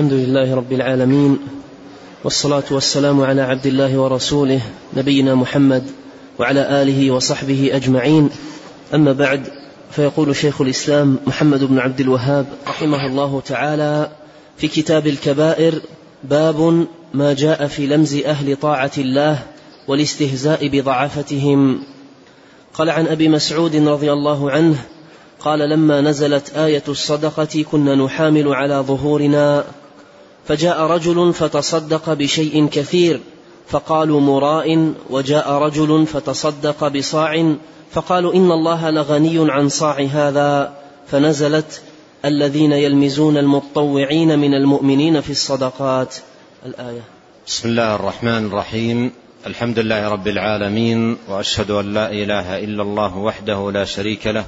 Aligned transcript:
الحمد 0.00 0.12
لله 0.12 0.54
رب 0.54 0.72
العالمين 0.72 1.38
والصلاة 2.24 2.62
والسلام 2.70 3.20
على 3.20 3.42
عبد 3.42 3.66
الله 3.66 3.98
ورسوله 3.98 4.60
نبينا 4.96 5.34
محمد 5.34 5.82
وعلى 6.38 6.82
آله 6.82 7.10
وصحبه 7.10 7.70
أجمعين. 7.72 8.30
أما 8.94 9.12
بعد 9.12 9.48
فيقول 9.90 10.36
شيخ 10.36 10.60
الإسلام 10.60 11.18
محمد 11.26 11.64
بن 11.64 11.78
عبد 11.78 12.00
الوهاب 12.00 12.46
رحمه 12.68 13.06
الله 13.06 13.40
تعالى 13.40 14.10
في 14.56 14.68
كتاب 14.68 15.06
الكبائر 15.06 15.82
باب 16.24 16.86
ما 17.14 17.32
جاء 17.32 17.66
في 17.66 17.86
لمز 17.86 18.14
أهل 18.14 18.56
طاعة 18.56 18.92
الله 18.98 19.38
والاستهزاء 19.88 20.68
بضعفتهم 20.68 21.80
قال 22.74 22.90
عن 22.90 23.06
أبي 23.06 23.28
مسعود 23.28 23.76
رضي 23.76 24.12
الله 24.12 24.50
عنه 24.50 24.76
قال 25.40 25.58
لما 25.58 26.00
نزلت 26.00 26.56
آية 26.56 26.84
الصدقة 26.88 27.64
كنا 27.70 27.94
نحامل 27.94 28.48
على 28.48 28.74
ظهورنا. 28.74 29.64
فجاء 30.50 30.82
رجل 30.82 31.32
فتصدق 31.34 32.12
بشيء 32.12 32.68
كثير 32.68 33.20
فقالوا 33.68 34.20
مراء 34.20 34.94
وجاء 35.10 35.52
رجل 35.52 36.06
فتصدق 36.06 36.88
بصاع 36.88 37.54
فقالوا 37.92 38.34
إن 38.34 38.52
الله 38.52 38.90
لغني 38.90 39.52
عن 39.52 39.68
صاع 39.68 40.00
هذا 40.00 40.72
فنزلت 41.10 41.82
الذين 42.24 42.72
يلمزون 42.72 43.36
المطوعين 43.36 44.38
من 44.38 44.54
المؤمنين 44.54 45.20
في 45.20 45.30
الصدقات. 45.30 46.16
الآية. 46.66 47.00
بسم 47.46 47.68
الله 47.68 47.94
الرحمن 47.94 48.46
الرحيم. 48.46 49.12
الحمد 49.46 49.78
لله 49.78 50.08
رب 50.08 50.28
العالمين 50.28 51.16
وأشهد 51.28 51.70
أن 51.70 51.94
لا 51.94 52.10
إله 52.10 52.58
إلا 52.58 52.82
الله 52.82 53.16
وحده 53.16 53.70
لا 53.70 53.84
شريك 53.84 54.26
له 54.26 54.44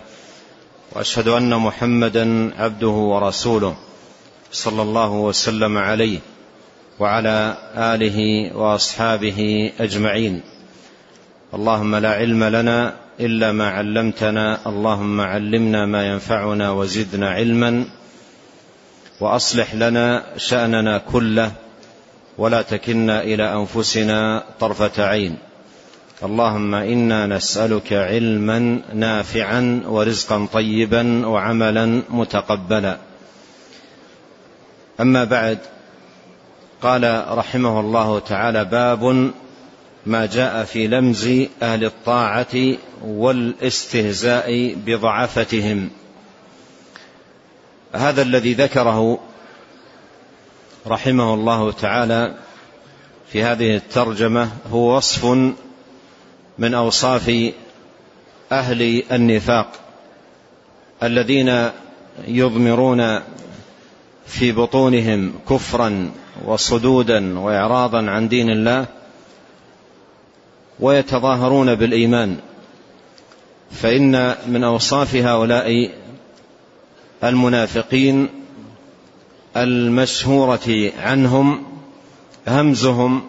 وأشهد 0.93 1.29
أن 1.29 1.57
محمدا 1.57 2.55
عبده 2.59 2.89
ورسوله. 2.89 3.92
صلى 4.53 4.83
الله 4.83 5.11
وسلم 5.11 5.79
عليه 5.79 6.19
وعلى 7.01 7.57
آله 7.77 8.51
وأصحابه 8.57 9.73
أجمعين. 9.81 10.41
اللهم 11.55 11.95
لا 11.95 12.13
علم 12.13 12.45
لنا 12.45 12.95
إلا 13.21 13.53
ما 13.53 13.71
علمتنا 13.71 14.59
اللهم 14.67 15.21
علمنا 15.21 15.87
ما 15.87 16.07
ينفعنا 16.07 16.71
وزدنا 16.71 17.31
علما 17.31 17.85
وأصلح 19.21 19.75
لنا 19.75 20.25
شأننا 20.37 20.99
كله 20.99 21.53
ولا 22.39 22.63
تكلنا 22.63 23.23
إلى 23.23 23.55
أنفسنا 23.55 24.45
طرفة 24.61 25.05
عين. 25.05 25.37
اللهم 26.25 26.75
إنا 26.75 27.27
نسألك 27.27 27.93
علما 27.93 28.81
نافعا 28.95 29.83
ورزقا 29.87 30.47
طيبا 30.53 31.27
وعملا 31.27 32.03
متقبلا. 32.11 33.12
أما 35.03 35.25
بعد 35.25 35.59
قال 36.83 37.25
رحمه 37.29 37.81
الله 37.81 38.19
تعالى 38.19 38.65
باب 38.65 39.33
ما 40.07 40.27
جاء 40.27 40.65
في 40.65 40.87
لمز 40.87 41.29
أهل 41.63 41.85
الطاعة 41.85 42.77
والاستهزاء 43.05 44.75
بضعفتهم. 44.87 45.91
هذا 47.95 48.23
الذي 48.23 48.55
ذكره 48.55 49.19
رحمه 50.87 51.35
الله 51.35 51.73
تعالى 51.73 52.35
في 53.33 53.43
هذه 53.43 53.77
الترجمة 53.77 54.51
هو 54.71 54.97
وصف 54.97 55.25
من 56.59 56.75
أوصاف 56.75 57.53
أهل 58.53 59.03
النفاق 59.13 59.73
الذين 61.03 61.71
يضمرون 62.29 63.21
في 64.27 64.53
بطونهم 64.53 65.33
كفرا 65.51 66.11
وصدودا 66.45 67.39
واعراضا 67.39 68.11
عن 68.11 68.29
دين 68.29 68.51
الله 68.51 68.87
ويتظاهرون 70.81 71.75
بالإيمان. 71.75 72.37
فإن 73.71 74.35
من 74.47 74.65
أوصاف 74.65 75.17
هؤلاء 75.17 75.91
المنافقين 77.25 78.29
المشهورة 79.57 80.93
عنهم 80.99 81.63
همزهم 82.49 83.23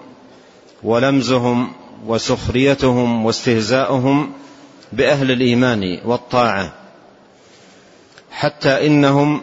ولمزهم 0.84 1.72
وسخريتهم 2.08 3.26
واستهزاؤهم 3.26 4.32
بأهل 4.94 5.32
الإيمان 5.32 6.00
والطاعة 6.06 6.74
حتى 8.32 8.88
إنهم 8.88 9.42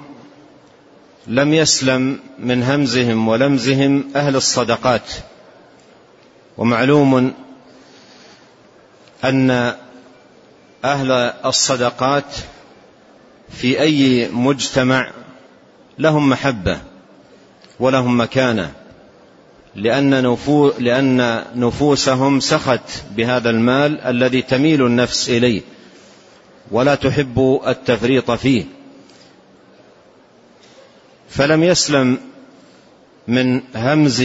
لم 1.26 1.54
يسلم 1.54 2.18
من 2.38 2.62
همزهم 2.62 3.28
ولمزهم 3.28 4.04
أهل 4.16 4.36
الصدقات. 4.36 5.12
ومعلوم 6.58 7.32
أن 9.24 9.74
أهل 10.84 11.10
الصدقات 11.44 12.36
في 13.50 13.80
أي 13.80 14.28
مجتمع 14.28 15.10
لهم 15.98 16.28
محبة 16.28 16.80
ولهم 17.80 18.20
مكانة 18.20 18.72
لأن, 19.74 20.36
لأن 20.78 21.44
نفوسهم 21.54 22.40
سخت 22.40 22.80
بهذا 23.16 23.50
المال 23.50 24.00
الذي 24.00 24.42
تميل 24.42 24.86
النفس 24.86 25.28
إليه 25.28 25.62
ولا 26.70 26.94
تحب 26.94 27.60
التفريط 27.66 28.30
فيه. 28.30 28.64
فلم 31.30 31.62
يسلم 31.62 32.18
من 33.28 33.60
همز 33.74 34.24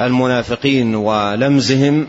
المنافقين 0.00 0.94
ولمزهم 0.94 2.08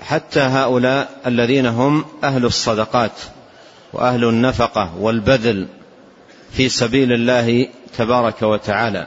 حتى 0.00 0.40
هؤلاء 0.40 1.20
الذين 1.26 1.66
هم 1.66 2.04
أهل 2.24 2.44
الصدقات 2.44 3.12
وأهل 3.92 4.24
النفقة 4.24 4.96
والبذل 4.98 5.66
في 6.52 6.68
سبيل 6.68 7.12
الله 7.12 7.68
تبارك 7.98 8.42
وتعالى. 8.42 9.06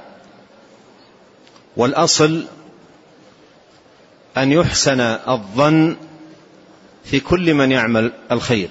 والأصل 1.77 2.43
أن 4.37 4.51
يحسن 4.51 4.99
الظن 5.01 5.95
في 7.03 7.19
كل 7.19 7.53
من 7.53 7.71
يعمل 7.71 8.11
الخير. 8.31 8.69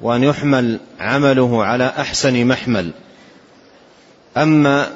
وأن 0.00 0.24
يحمل 0.24 0.80
عمله 1.00 1.64
على 1.64 1.92
أحسن 1.98 2.46
محمل. 2.46 2.90
أما 4.36 4.90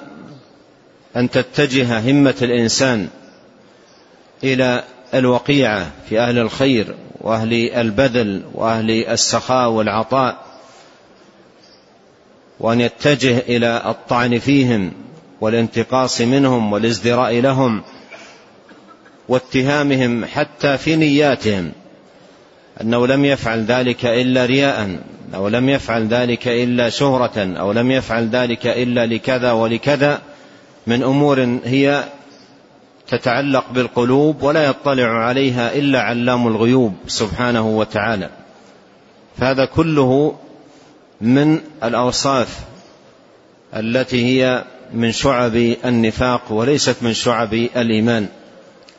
أن 1.16 1.30
تتجه 1.30 2.10
همة 2.10 2.34
الإنسان 2.42 3.08
إلى 4.44 4.84
الوقيعة 5.14 5.90
في 6.08 6.20
أهل 6.20 6.38
الخير 6.38 6.94
وأهل 7.20 7.52
البذل 7.70 8.42
وأهل 8.54 8.90
السخاء 8.90 9.70
والعطاء 9.70 10.44
وأن 12.60 12.80
يتجه 12.80 13.38
إلى 13.38 13.82
الطعن 13.86 14.38
فيهم 14.38 14.92
والانتقاص 15.40 16.20
منهم 16.20 16.72
والازدراء 16.72 17.40
لهم 17.40 17.82
واتهامهم 19.28 20.24
حتى 20.24 20.78
في 20.78 20.96
نياتهم. 20.96 21.72
أنه 22.80 23.06
لم 23.06 23.24
يفعل 23.24 23.64
ذلك 23.64 24.06
إلا 24.06 24.46
رياء 24.46 24.98
أو 25.34 25.48
لم 25.48 25.68
يفعل 25.68 26.08
ذلك 26.08 26.48
إلا 26.48 26.88
شهرة 26.88 27.58
أو 27.58 27.72
لم 27.72 27.90
يفعل 27.90 28.28
ذلك 28.28 28.66
إلا 28.66 29.06
لكذا 29.06 29.52
ولكذا 29.52 30.20
من 30.86 31.02
أمور 31.02 31.58
هي 31.64 32.04
تتعلق 33.08 33.64
بالقلوب 33.70 34.42
ولا 34.42 34.64
يطلع 34.64 35.08
عليها 35.08 35.74
إلا 35.74 36.00
علام 36.00 36.46
الغيوب 36.46 36.94
سبحانه 37.06 37.68
وتعالى. 37.68 38.30
فهذا 39.38 39.64
كله 39.64 40.34
من 41.20 41.60
الأوصاف 41.84 42.58
التي 43.76 44.24
هي 44.24 44.64
من 44.92 45.12
شعب 45.12 45.56
النفاق 45.84 46.52
وليست 46.52 46.96
من 47.02 47.14
شعب 47.14 47.54
الإيمان 47.54 48.26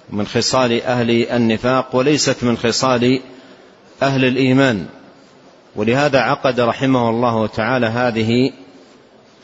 من 0.10 0.28
خصال 0.28 0.84
أهل 0.84 1.28
النفاق 1.32 1.96
وليست 1.96 2.44
من 2.44 2.58
خصال 2.58 3.22
أهل 4.04 4.26
الإيمان. 4.26 4.86
ولهذا 5.76 6.20
عقد 6.20 6.60
رحمه 6.60 7.10
الله 7.10 7.48
تعالى 7.48 7.86
هذه 7.86 8.52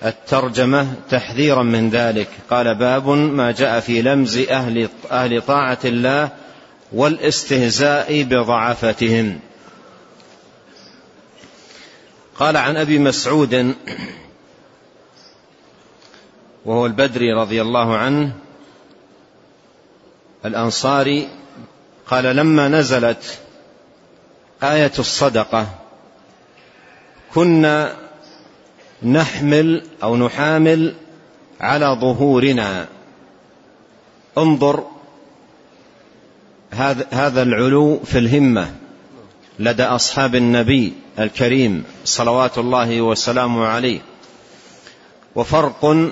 الترجمة 0.05 0.93
تحذيرا 1.09 1.63
من 1.63 1.89
ذلك. 1.89 2.27
قال 2.49 2.75
باب 2.75 3.09
ما 3.09 3.51
جاء 3.51 3.79
في 3.79 4.01
لمز 4.01 4.37
أهل, 4.37 4.89
أهل 5.11 5.41
طاعة 5.41 5.79
الله 5.85 6.29
والاستهزاء 6.93 8.23
بضعفتهم. 8.23 9.39
قال 12.39 12.57
عن 12.57 12.77
أبي 12.77 12.99
مسعود 12.99 13.75
وهو 16.65 16.85
البدري 16.85 17.33
رضي 17.33 17.61
الله 17.61 17.97
عنه 17.97 18.31
الأنصاري 20.45 21.27
قال 22.07 22.23
لما 22.23 22.67
نزلت 22.67 23.39
آية 24.73 24.91
الصدقة. 24.99 25.67
كنا 27.33 27.95
نحمل 29.03 29.83
أو 30.03 30.17
نحامل 30.17 30.93
على 31.61 31.97
ظهورنا. 32.01 32.87
انظر 34.37 34.83
هذا 37.11 37.41
العلو 37.41 37.99
في 37.99 38.17
الهمة 38.17 38.75
لدى 39.59 39.83
أصحاب 39.83 40.35
النبي 40.35 40.93
الكريم 41.19 41.83
صلوات 42.05 42.57
الله 42.57 43.01
وسلامه 43.01 43.65
عليه. 43.65 43.99
وفرق 45.35 46.11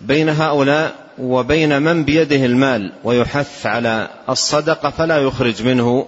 بين 0.00 0.28
هؤلاء 0.28 0.94
وبين 1.18 1.82
من 1.82 2.04
بيده 2.04 2.46
المال 2.46 2.92
ويحث 3.04 3.66
على 3.66 4.08
الصدقة 4.28 4.90
فلا 4.90 5.18
يخرج 5.18 5.62
منه 5.62 6.06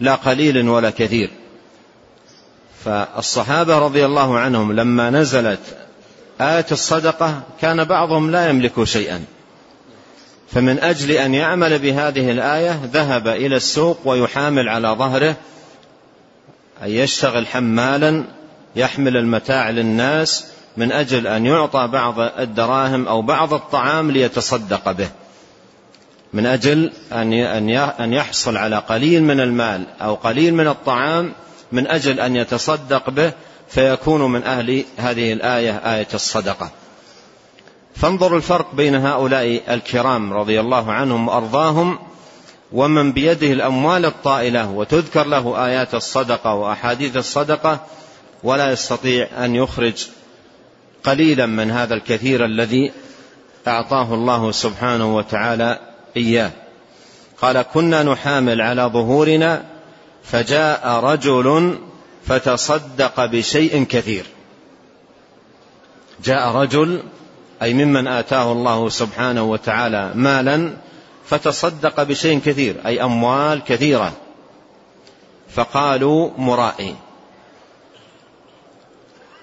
لا 0.00 0.14
قليل 0.14 0.68
ولا 0.68 0.90
كثير. 0.90 1.30
فالصحابة 2.84 3.78
رضي 3.78 4.06
الله 4.06 4.38
عنهم 4.38 4.72
لما 4.72 5.10
نزلت 5.10 5.60
آية 6.40 6.66
الصدقة 6.72 7.42
كان 7.60 7.84
بعضهم 7.84 8.30
لا 8.30 8.48
يملك 8.48 8.84
شيئا. 8.84 9.24
فمن 10.52 10.78
أجل 10.78 11.10
أن 11.10 11.34
يعمل 11.34 11.78
بهذه 11.78 12.30
الآية 12.30 12.80
ذهب 12.92 13.28
إلى 13.28 13.56
السوق 13.56 13.98
ويحامل 14.04 14.68
على 14.68 14.88
ظهره 14.88 15.36
أن 16.82 16.90
يشتغل 16.90 17.46
حمالا 17.46 18.24
يحمل 18.76 19.16
المتاع 19.16 19.70
للناس 19.70 20.46
من 20.76 20.92
أجل 20.92 21.26
أن 21.26 21.46
يعطى 21.46 21.88
بعض 21.92 22.20
الدراهم 22.20 23.08
أو 23.08 23.22
بعض 23.22 23.54
الطعام 23.54 24.10
ليتصدق 24.10 24.92
به. 24.92 25.08
من 26.36 26.46
أجل 26.46 26.92
أن 28.00 28.12
يحصل 28.12 28.56
على 28.56 28.78
قليل 28.78 29.22
من 29.24 29.40
المال 29.40 29.86
أو 30.00 30.14
قليل 30.14 30.54
من 30.54 30.68
الطعام 30.68 31.32
من 31.72 31.86
أجل 31.86 32.20
أن 32.20 32.36
يتصدق 32.36 33.10
به 33.10 33.32
فيكون 33.68 34.32
من 34.32 34.42
أهل 34.42 34.84
هذه 34.96 35.32
الآية 35.32 35.70
آية 35.70 36.08
الصدقة. 36.14 36.70
فانظروا 37.94 38.36
الفرق 38.36 38.74
بين 38.74 38.94
هؤلاء 38.94 39.62
الكرام 39.68 40.32
رضي 40.32 40.60
الله 40.60 40.92
عنهم 40.92 41.28
وأرضاهم 41.28 41.98
ومن 42.72 43.12
بيده 43.12 43.52
الأموال 43.52 44.04
الطائلة 44.04 44.70
وتذكر 44.70 45.26
له 45.26 45.66
آيات 45.66 45.94
الصدقة 45.94 46.54
وأحاديث 46.54 47.16
الصدقة 47.16 47.80
ولا 48.42 48.72
يستطيع 48.72 49.28
أن 49.44 49.54
يخرج 49.54 50.06
قليلا 51.04 51.46
من 51.46 51.70
هذا 51.70 51.94
الكثير 51.94 52.44
الذي 52.44 52.92
أعطاه 53.68 54.14
الله 54.14 54.52
سبحانه 54.52 55.16
وتعالى 55.16 55.95
إياه. 56.16 56.50
قال 57.42 57.62
كنا 57.62 58.02
نحامل 58.02 58.60
على 58.60 58.82
ظهورنا 58.82 59.64
فجاء 60.24 60.88
رجل 60.88 61.78
فتصدق 62.26 63.24
بشيء 63.24 63.84
كثير. 63.84 64.26
جاء 66.24 66.48
رجل 66.48 67.02
أي 67.62 67.74
ممن 67.74 68.06
آتاه 68.06 68.52
الله 68.52 68.88
سبحانه 68.88 69.42
وتعالى 69.42 70.12
مالا 70.14 70.70
فتصدق 71.26 72.02
بشيء 72.02 72.40
كثير 72.40 72.76
أي 72.86 73.02
أموال 73.02 73.64
كثيرة. 73.64 74.12
فقالوا 75.54 76.30
مرائي. 76.38 76.94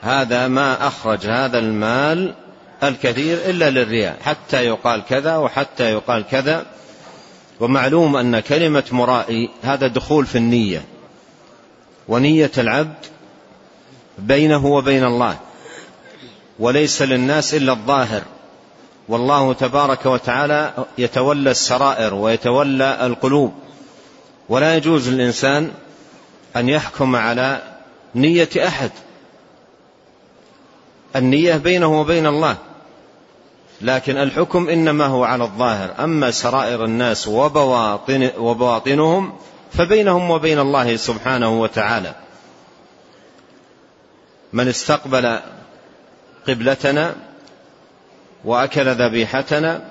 هذا 0.01 0.47
ما 0.47 0.87
أخرج 0.87 1.27
هذا 1.27 1.59
المال 1.59 2.33
الكثير 2.87 3.37
إلا 3.37 3.69
للرياء 3.69 4.17
حتى 4.21 4.65
يقال 4.65 5.05
كذا 5.09 5.37
وحتى 5.37 5.91
يقال 5.91 6.23
كذا. 6.31 6.65
ومعلوم 7.59 8.15
أن 8.15 8.39
كلمة 8.39 8.83
مرائي 8.91 9.49
هذا 9.63 9.87
دخول 9.87 10.25
في 10.25 10.37
النية 10.37 10.85
ونية 12.07 12.51
العبد 12.57 13.05
بينه 14.17 14.65
وبين 14.65 15.03
الله 15.03 15.37
وليس 16.59 17.01
للناس 17.01 17.53
إلا 17.53 17.71
الظاهر. 17.73 18.21
والله 19.07 19.53
تبارك 19.53 20.05
وتعالى 20.05 20.73
يتولى 20.97 21.51
السرائر 21.51 22.13
ويتولى 22.13 23.05
القلوب. 23.05 23.53
ولا 24.49 24.75
يجوز 24.75 25.09
للإنسان 25.09 25.71
أن 26.55 26.69
يحكم 26.69 27.15
على 27.15 27.61
نية 28.15 28.49
أحد. 28.57 28.91
النية 31.15 31.57
بينه 31.57 32.01
وبين 32.01 32.27
الله. 32.27 32.57
لكن 33.83 34.17
الحكم 34.17 34.69
إنما 34.69 35.05
هو 35.05 35.23
على 35.23 35.43
الظاهر. 35.43 36.03
أما 36.03 36.31
سرائر 36.31 36.85
الناس 36.85 37.27
وبواطن 37.27 38.29
وبواطنهم 38.37 39.33
فبينهم 39.71 40.31
وبين 40.31 40.59
الله 40.59 40.95
سبحانه 40.95 41.61
وتعالى. 41.61 42.15
من 44.53 44.67
استقبل 44.67 45.39
قبلتنا 46.47 47.15
وأكل 48.45 48.87
ذبيحتنا 48.87 49.81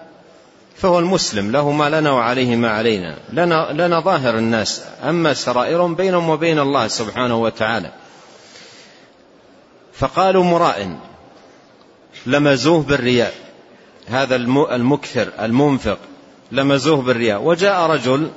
فهو 0.77 0.99
المسلم. 0.99 1.53
له 1.53 1.71
ما 1.71 1.91
لنا 1.91 2.11
وعليه 2.11 2.57
ما 2.57 2.71
علينا. 2.71 3.17
لنا, 3.33 3.69
لنا 3.73 4.01
ظاهر 4.01 4.39
الناس. 4.39 4.85
أما 5.03 5.35
سرائرهم 5.35 5.95
بينهم 5.95 6.29
وبين 6.29 6.59
الله 6.59 6.89
سبحانه 6.89 7.37
وتعالى. 7.37 7.91
فقالوا 9.93 10.45
مرائن 10.45 10.99
لمزوه 12.27 12.83
بالرياء. 12.83 13.42
هذا 14.07 14.37
المكثر 14.37 15.29
المنفق 15.41 15.99
لمزوه 16.53 17.03
بالرياء. 17.03 17.43
وجاء 17.43 17.91
رجل 17.91 18.31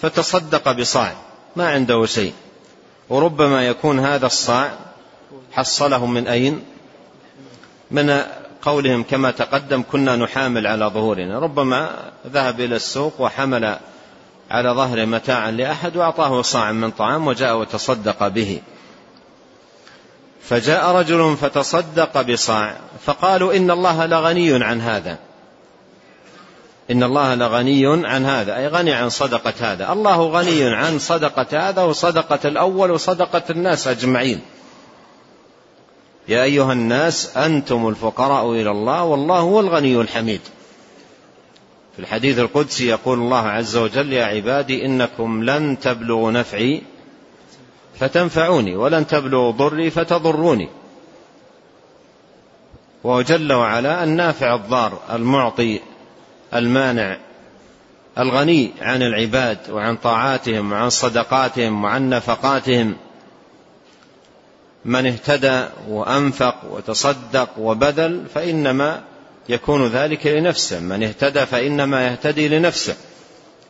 فتصدق 0.00 0.72
بصاع 0.72 1.12
ما 1.56 1.68
عنده 1.70 2.06
شيء. 2.06 2.32
وربما 3.08 3.66
يكون 3.66 3.98
هذا 3.98 4.26
الصاع 4.26 4.72
حصله 5.52 6.06
من 6.06 6.28
أين؟ 6.28 6.62
من 7.90 8.22
قولهم 8.62 9.02
كما 9.02 9.30
تقدم 9.30 9.82
كنا 9.92 10.16
نحامل 10.16 10.66
على 10.66 10.86
ظهورنا. 10.86 11.38
ربما 11.38 12.10
ذهب 12.26 12.60
إلى 12.60 12.76
السوق 12.76 13.20
وحمل 13.20 13.76
على 14.50 14.70
ظهر 14.70 15.06
متاعا 15.06 15.50
لأحد 15.50 15.96
وأعطاه 15.96 16.42
صاعا 16.42 16.72
من 16.72 16.90
طعام 16.90 17.26
وجاء 17.26 17.56
وتصدق 17.56 18.28
به. 18.28 18.60
فجاء 20.42 20.96
رجل 20.96 21.36
فتصدق 21.36 22.22
بصاع 22.22 22.76
فقالوا 23.04 23.56
إن 23.56 23.70
الله 23.70 24.06
لغني 24.06 24.64
عن 24.64 24.80
هذا. 24.80 25.18
إن 26.90 27.02
الله 27.02 27.34
لغني 27.34 28.06
عن 28.06 28.24
هذا. 28.26 28.56
أي 28.56 28.68
غني 28.68 28.92
عن 28.92 29.10
صدقة 29.10 29.52
هذا. 29.60 29.92
الله 29.92 30.26
غني 30.26 30.74
عن 30.74 30.98
صدقة 30.98 31.68
هذا 31.68 31.82
وصدقة 31.82 32.48
الأول 32.48 32.90
وصدقة 32.90 33.42
الناس 33.50 33.88
أجمعين. 33.88 34.40
يا 36.28 36.42
أيها 36.42 36.72
الناس 36.72 37.36
أنتم 37.36 37.88
الفقراء 37.88 38.52
إلى 38.52 38.70
الله 38.70 39.04
والله 39.04 39.38
هو 39.38 39.60
الغني 39.60 40.00
الحميد. 40.00 40.40
في 41.96 41.98
الحديث 41.98 42.38
القدسي 42.38 42.86
يقول 42.86 43.18
الله 43.18 43.48
عز 43.48 43.76
وجل 43.76 44.12
يا 44.12 44.24
عبادي 44.24 44.86
إنكم 44.86 45.44
لن 45.44 45.78
تبلغوا 45.78 46.30
نفعي 46.30 46.82
فتنفعوني 48.00 48.76
ولن 48.76 49.06
تبلغوا 49.06 49.52
ضري 49.52 49.90
فتضروني. 49.90 50.68
وهو 53.04 53.22
جل 53.22 53.52
وعلا 53.52 54.04
النافع 54.04 54.54
الضار 54.54 54.98
المعطي 55.12 55.80
المانع 56.54 57.16
الغني 58.18 58.70
عن 58.80 59.02
العباد 59.02 59.58
وعن 59.70 59.96
طاعاتهم 59.96 60.72
وعن 60.72 60.90
صدقاتهم 60.90 61.84
وعن 61.84 62.08
نفقاتهم. 62.08 62.96
من 64.84 65.06
اهتدى 65.06 65.64
وأنفق 65.88 66.54
وتصدق 66.70 67.48
وبذل 67.58 68.26
فإنما 68.34 69.02
يكون 69.48 69.86
ذلك 69.86 70.26
لنفسه. 70.26 70.80
من 70.80 71.02
اهتدى 71.02 71.46
فإنما 71.46 72.06
يهتدي 72.06 72.48
لنفسه 72.48 72.96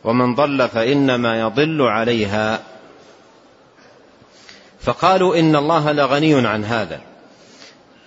ومن 0.03 0.35
ضل 0.35 0.69
فإنما 0.69 1.39
يضل 1.39 1.81
عليها. 1.81 2.72
فقالوا 4.83 5.39
إن 5.39 5.55
الله 5.55 5.91
لغني 5.91 6.47
عن 6.47 6.65
هذا. 6.65 7.01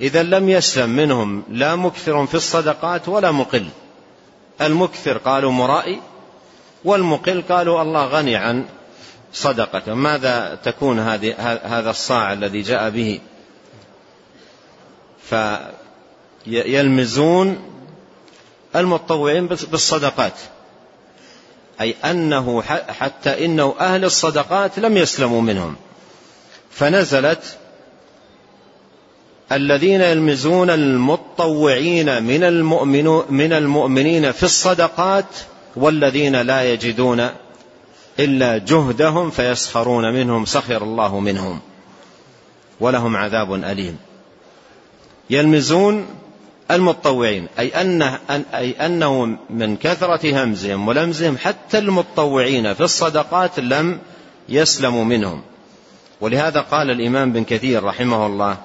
إذا 0.01 0.23
لم 0.23 0.49
يسلم 0.49 0.91
منهم 0.91 1.43
لا 1.51 1.77
مكثر 1.77 2.27
في 2.27 2.35
الصدقات 2.35 3.09
ولا 3.09 3.31
مقل. 3.31 3.67
المكثر 4.61 5.19
قالوا 5.19 5.53
مرائي 5.53 6.01
والمقل 6.85 7.43
قالوا 7.49 7.83
الله 7.83 8.07
غني 8.07 8.37
عن 8.37 8.65
صدقة 9.33 9.95
ماذا 9.95 10.59
تكون 10.65 10.99
هذه 10.99 11.35
هذا 11.65 11.91
الصاع 11.91 12.33
الذي 12.33 12.63
جاء 12.63 12.91
به؟ 12.91 13.21
فيلمزون 16.45 17.59
المتطوعين 18.77 19.47
بالصدقات. 19.47 20.35
أي 21.81 21.95
أنه 22.05 22.63
حتى 22.89 23.45
إنه 23.45 23.75
أهل 23.81 24.05
الصدقات 24.05 24.79
لم 24.79 24.97
يسلموا 24.97 25.43
منهم. 25.43 25.77
فنزلت 26.77 27.57
الذين 29.53 30.01
يلمزون 30.01 30.71
المتطوعين 30.71 32.23
من 32.23 32.65
من 33.31 33.53
المؤمنين 33.53 34.33
في 34.33 34.43
الصدقات 34.43 35.25
والذين 35.77 36.37
لا 36.37 36.73
يجدون 36.73 37.29
إلا 38.19 38.59
جهدهم 38.59 39.31
فيسخرون 39.31 40.15
منهم 40.15 40.45
سخر 40.45 40.83
الله 40.83 41.21
منهم 41.21 41.61
ولهم 42.81 43.17
عذاب 43.17 43.55
أليم. 43.55 43.99
يلمزون 45.31 46.07
المتطوعين 46.71 47.47
أي, 47.59 47.69
أنه 47.69 48.19
أي 48.55 48.71
أنه 48.71 49.39
من 49.51 49.77
كثرة 49.77 50.45
همزهم 50.45 50.89
ولمزهم 50.89 51.39
حتى 51.39 51.79
المتطوعين 51.79 52.75
في 52.75 52.81
الصدقات 52.81 53.61
لم 53.61 53.99
يسلموا 54.49 55.05
منهم. 55.05 55.43
ولهذا 56.21 56.61
قال 56.61 56.91
الإمام 56.91 57.33
بن 57.33 57.45
كثير 57.45 57.85
رحمه 57.85 58.27
الله 58.27 58.57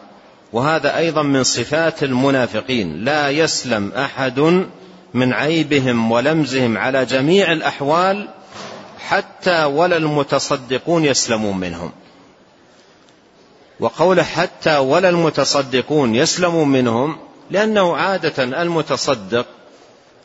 وهذا 0.53 0.97
أيضا 0.97 1.21
من 1.21 1.43
صفات 1.43 2.03
المنافقين 2.03 3.05
لا 3.05 3.29
يسلم 3.29 3.91
أحد 3.91 4.65
من 5.13 5.33
عيبهم 5.33 6.11
ولمزهم 6.11 6.77
على 6.77 7.05
جميع 7.05 7.51
الأحوال 7.51 8.27
حتى 8.99 9.63
ولا 9.63 9.97
المتصدقون 9.97 11.05
يسلمون 11.05 11.57
منهم. 11.57 11.91
وقوله 13.79 14.23
حتى 14.23 14.77
ولا 14.77 15.09
المتصدقون 15.09 16.15
يسلموا 16.15 16.65
منهم 16.65 17.17
لأنه 17.51 17.95
عادة 17.97 18.43
المتصدق 18.43 19.45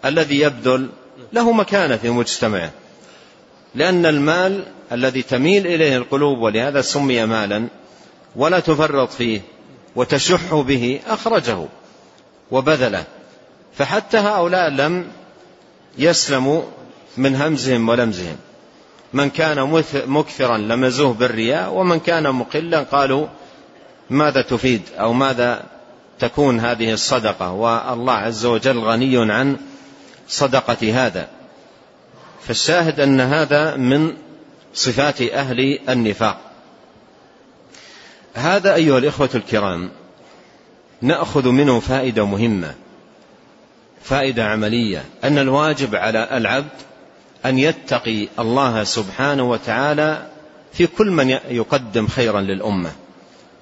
الذي 0.05 0.41
يبذل 0.41 0.89
له 1.33 1.53
مكانة 1.53 1.97
في 1.97 2.11
مجتمعه. 2.11 2.71
لأن 3.75 4.07
المال 4.07 4.65
الذي 4.93 5.23
تميل 5.23 5.67
إليه 5.67 5.97
القلوب 5.97 6.39
ولهذا 6.39 6.81
سمي 6.81 7.27
مالا 7.27 7.69
ولا 8.37 8.61
تفرط 8.61 9.13
فيه 9.13 9.41
وتشح 9.97 10.55
به 10.55 11.01
أخرجه 11.07 11.59
وبذله. 12.51 13.05
فحتى 13.79 14.17
هؤلاء 14.17 14.69
لم 14.71 15.07
يسلموا 15.99 16.63
من 17.17 17.37
همزهم 17.37 17.89
ولمزهم. 17.89 18.37
من 19.13 19.31
كان 19.31 19.85
مكثرا 20.07 20.59
لمزوه 20.59 21.15
بالرياء 21.15 21.75
ومن 21.75 22.01
كان 22.01 22.35
مقلا 22.35 22.83
قالوا 22.83 23.27
ماذا 24.11 24.43
تفيد 24.43 24.83
أو 24.99 25.13
ماذا 25.13 25.63
تكون 26.19 26.61
هذه 26.61 26.93
الصدقة؟ 26.93 27.53
والله 27.53 28.13
عز 28.13 28.47
وجل 28.47 28.79
غني 28.79 29.33
عن 29.33 29.57
صدقة 30.29 31.07
هذا. 31.07 31.29
فالشاهد 32.47 33.01
أن 33.01 33.21
هذا 33.21 33.77
من 33.77 34.13
صفات 34.75 35.23
أهل 35.23 35.79
النفاق. 35.89 36.41
هذا 38.35 38.75
أيها 38.75 38.99
الإخوة 38.99 39.31
الكرام 39.35 39.91
نأخذ 41.03 41.49
منه 41.49 41.81
فائدة 41.81 42.27
مهمة 42.27 42.75
فائدة 44.03 44.45
عملية 44.45 45.05
أن 45.25 45.39
الواجب 45.39 45.95
على 45.95 46.29
العبد 46.33 46.71
أن 47.47 47.59
يتقي 47.59 48.29
الله 48.39 48.85
سبحانه 48.85 49.51
وتعالى 49.51 50.27
في 50.73 50.87
كل 50.87 51.11
من 51.11 51.29
يقدم 51.49 52.07
خيرا 52.07 52.41
للأمة 52.41 52.93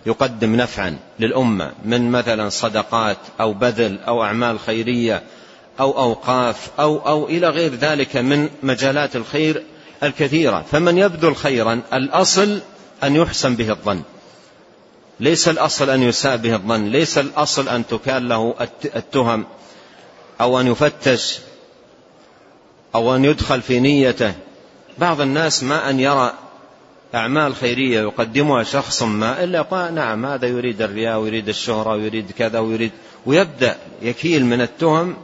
يقدم 0.07 0.57
نفعا 0.57 0.97
للأمة 1.19 1.73
من 1.85 2.11
مثلا 2.11 2.49
صدقات 2.49 3.17
أو 3.41 3.53
بذل 3.53 3.99
أو 4.07 4.25
أعمال 4.25 4.61
خيرية 4.61 5.23
أو 5.81 5.99
أوقاف 5.99 6.71
أو 6.79 6.99
أو 6.99 7.29
إلى 7.29 7.49
غير 7.49 7.75
ذلك 7.75 8.17
من 8.17 8.49
مجالات 8.63 9.17
الخير 9.17 9.63
الكثيرة. 10.03 10.65
فمن 10.73 10.99
يبذل 10.99 11.37
خيرا 11.37 11.81
الأصل 11.93 12.61
أن 13.05 13.17
يحسن 13.17 13.57
به 13.57 13.71
الظن. 13.71 14.03
ليس 15.21 15.49
الأصل 15.49 15.91
أن 15.91 16.03
يساء 16.03 16.37
به 16.37 16.55
الظن. 16.55 16.85
ليس 16.85 17.19
الأصل 17.19 17.69
أن 17.69 17.87
تكال 17.87 18.29
له 18.29 18.55
التهم 18.97 19.47
أو 20.41 20.61
أن 20.61 20.67
يفتش 20.67 21.39
أو 22.95 23.15
أن 23.15 23.25
يدخل 23.25 23.63
في 23.63 23.81
نيته. 23.81 24.35
بعض 24.99 25.21
الناس 25.21 25.63
ما 25.63 25.91
أن 25.91 26.01
يرى 26.01 26.33
أعمال 27.15 27.55
خيرية 27.57 28.01
يقدمها 28.01 28.63
شخص 28.63 29.03
ما 29.03 29.45
إلا 29.45 29.59
يقول 29.59 29.95
نعم 29.95 30.27
هذا 30.27 30.47
يريد 30.47 30.83
الرياء 30.83 31.19
ويريد 31.19 31.49
الشهرة 31.49 31.91
ويريد 31.91 32.31
كذا 32.31 32.59
ويريد 32.59 32.93
ويبدأ 33.27 33.77
يكيل 34.03 34.47
من 34.47 34.61
التهم 34.61 35.17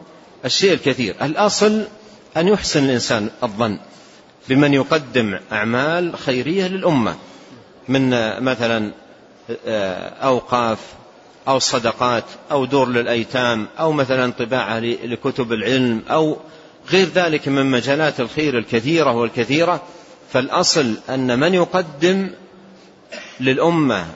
الشيء 0.45 0.73
الكثير. 0.73 1.15
الأصل 1.23 1.85
أن 2.37 2.49
يحسن 2.49 2.85
الإنسان 2.85 3.31
الظن 3.43 3.79
بمن 4.49 4.75
يقدم 4.75 5.39
أعمال 5.53 6.19
خيرية 6.19 6.67
للأمة 6.67 7.17
من 7.89 8.11
مثلا 8.43 8.93
أوقاف 10.23 10.79
أو 11.49 11.59
صدقات 11.59 12.25
أو 12.51 12.65
دور 12.65 12.89
للأيتام 12.89 13.67
أو 13.79 13.93
مثلا 13.93 14.33
طباعة 14.33 14.79
لكتب 14.79 15.53
العلم 15.53 16.03
أو 16.11 16.37
غير 16.91 17.09
ذلك 17.15 17.49
من 17.49 17.67
مجالات 17.67 18.21
الخير 18.21 18.59
الكثيرة 18.59 19.13
والكثيرة. 19.13 19.83
فالأصل 20.33 20.95
أن 21.11 21.39
من 21.41 21.55
يقدم 21.55 22.31
للأمة 23.41 24.07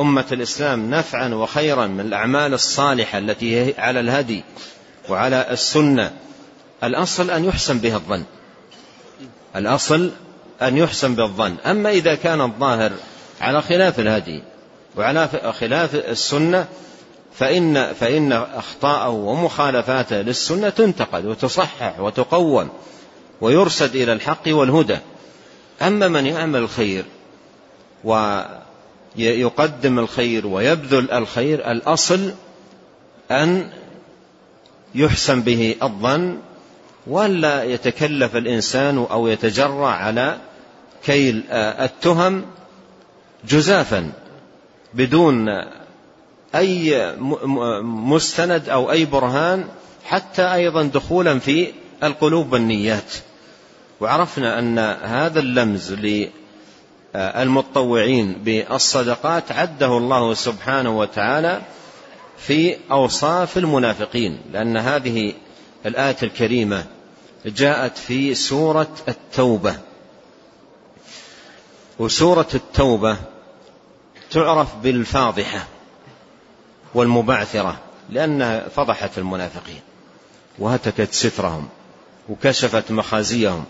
أمة 0.00 0.24
الإسلام 0.32 0.90
نفعا 0.90 1.28
وخيرا 1.28 1.86
من 1.86 2.00
الأعمال 2.00 2.54
الصالحة 2.54 3.18
التي 3.18 3.56
هي 3.56 3.74
على 3.78 4.00
الهدي 4.00 4.44
وعلى 5.08 5.46
السنة. 5.50 6.12
الأصل 6.84 7.30
أن 7.30 7.44
يحسن 7.44 7.78
بها 7.78 7.96
الظن. 7.96 8.24
الأصل 9.56 10.10
أن 10.62 10.76
يحسن 10.76 11.14
بالظن 11.14 11.56
أما 11.66 11.90
إذا 11.90 12.14
كان 12.14 12.40
الظاهر 12.40 12.92
على 13.40 13.62
خلاف 13.62 14.00
الهدي 14.00 14.42
وعلى 14.96 15.28
خلاف 15.60 15.94
السنة 15.94 16.66
فإن, 17.34 17.92
فإن 17.92 18.32
أخطاءه 18.32 19.08
ومخالفاته 19.08 20.16
للسنة 20.16 20.68
تنتقد 20.68 21.26
وتصحح 21.26 22.00
وتقوم 22.00 22.68
ويرسد 23.40 23.96
إلى 23.96 24.12
الحق 24.12 24.42
والهدى. 24.46 24.98
أما 25.82 26.08
من 26.08 26.26
يعمل 26.26 26.60
الخير 26.60 27.04
ويقدم 29.16 29.98
الخير 29.98 30.46
ويبذل 30.46 31.10
الخير 31.10 31.70
الأصل 31.70 32.32
أن 33.30 33.70
يحسن 34.94 35.40
به 35.42 35.76
الظن 35.82 36.38
ولا 37.06 37.64
يتكلف 37.64 38.36
الإنسان 38.36 39.06
أو 39.10 39.26
يتجرع 39.28 39.88
على 39.88 40.36
كيل 41.04 41.42
التهم 41.52 42.44
جزافا 43.48 44.10
بدون 44.94 45.48
أي 46.54 47.12
مستند 47.82 48.68
أو 48.68 48.90
أي 48.90 49.04
برهان 49.04 49.64
حتى 50.04 50.54
أيضا 50.54 50.82
دخولا 50.82 51.38
في 51.38 51.72
القلوب 52.02 52.52
والنيات. 52.52 53.12
وعرفنا 54.00 54.58
أن 54.58 54.78
هذا 55.02 55.40
اللمز 55.40 55.92
للمتطوعين 57.14 58.32
بالصدقات 58.32 59.52
عده 59.52 59.98
الله 59.98 60.34
سبحانه 60.34 60.98
وتعالى 60.98 61.60
في 62.38 62.76
أوصاف 62.90 63.58
المنافقين 63.58 64.40
لأن 64.52 64.76
هذه 64.76 65.34
الآية 65.86 66.16
الكريمة 66.22 66.86
جاءت 67.46 67.98
في 67.98 68.34
سورة 68.34 68.88
التوبة. 69.08 69.78
وسورة 71.98 72.48
التوبة 72.54 73.16
تعرف 74.30 74.76
بالفاضحة 74.76 75.66
والمبعثرة 76.94 77.78
لأنها 78.10 78.68
فضحت 78.68 79.18
المنافقين 79.18 79.80
وهتكت 80.58 81.12
سترهم 81.14 81.68
وكشفت 82.28 82.90
مخازيهم 82.90 83.64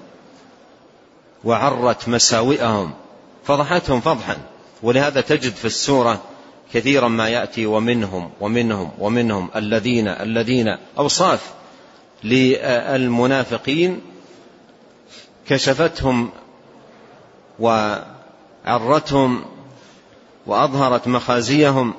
وعرت 1.44 2.08
مساوئهم 2.08 2.94
فضحتهم 3.44 4.00
فضحا. 4.00 4.36
ولهذا 4.82 5.20
تجد 5.20 5.54
في 5.54 5.64
السورة 5.64 6.22
كثيرا 6.74 7.08
ما 7.08 7.28
يأتي 7.28 7.66
ومنهم 7.66 8.30
ومنهم 8.40 8.90
ومنهم 8.98 9.48
الذين 9.56 10.08
الذين 10.08 10.76
أوصاف 10.98 11.52
للمنافقين 12.24 14.00
كشفتهم 15.48 16.30
وعرتهم 17.58 19.44
وأظهرت 20.46 21.08
مخازيهم 21.08 21.94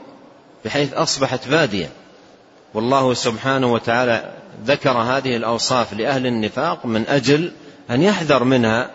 بحيث 0.65 0.93
أصبحت 0.93 1.47
بادية. 1.47 1.89
والله 2.73 3.13
سبحانه 3.13 3.73
وتعالى 3.73 4.33
ذكر 4.65 4.91
هذه 4.91 5.35
الأوصاف 5.35 5.93
لأهل 5.93 6.27
النفاق 6.27 6.85
من 6.85 7.07
أجل 7.07 7.51
أن 7.91 8.03
يحذر 8.03 8.43
منها 8.43 8.91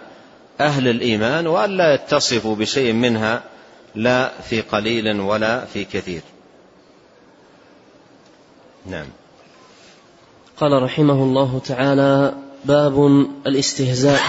أهل 0.61 0.89
الإيمان 0.89 1.47
وألا 1.47 1.95
يتصفوا 1.95 2.57
بشيء 2.57 2.93
منها 2.93 3.43
لا 3.95 4.41
في 4.41 4.61
قليل 4.61 5.21
ولا 5.21 5.65
في 5.65 5.85
كثير. 5.85 6.23
نعم. 8.91 9.07
قال 10.57 10.83
رحمه 10.83 11.23
الله 11.23 11.61
تعالى 11.65 12.35
باب 12.65 13.07
الاستهزاء. 13.47 14.21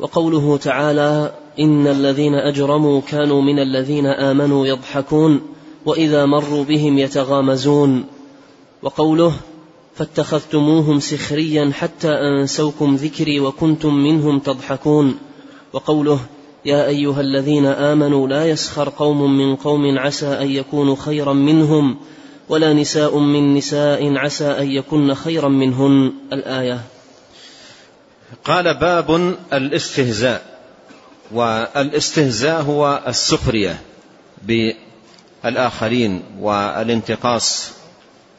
وقوله 0.00 0.56
تعالى 0.56 1.32
إن 1.60 1.86
الذين 1.86 2.34
أجرموا 2.34 3.00
كانوا 3.00 3.42
من 3.42 3.58
الذين 3.58 4.06
آمنوا 4.06 4.66
يضحكون 4.66 5.40
وإذا 5.84 6.26
مروا 6.26 6.64
بهم 6.64 6.98
يتغامزون. 6.98 8.04
وقوله 8.82 9.32
فاتخذتموهم 9.94 11.00
سخريا 11.00 11.72
حتى 11.74 12.08
أنسوكم 12.08 12.94
ذكري 12.94 13.40
وكنتم 13.40 13.94
منهم 13.94 14.38
تضحكون. 14.38 15.18
وقوله 15.72 16.20
يا 16.64 16.86
أيها 16.86 17.20
الذين 17.20 17.66
آمنوا 17.66 18.28
لا 18.28 18.46
يسخر 18.46 18.88
قوم 18.88 19.38
من 19.38 19.56
قوم 19.56 19.98
عسى 19.98 20.26
أن 20.26 20.50
يكونوا 20.50 20.96
خيرا 20.96 21.32
منهم 21.32 21.96
ولا 22.48 22.72
نساء 22.72 23.18
من 23.18 23.54
نساء 23.54 24.16
عسى 24.16 24.50
أن 24.50 24.70
يكن 24.70 25.14
خيرا 25.14 25.48
منهن. 25.48 26.12
الآية. 26.32 26.80
قال 28.44 28.74
باب 28.74 29.36
الاستهزاء 29.52 30.42
والاستهزاء 31.32 32.62
هو 32.62 33.02
السخرية 33.06 33.80
بالآخرين 35.44 36.22
والانتقاص 36.40 37.72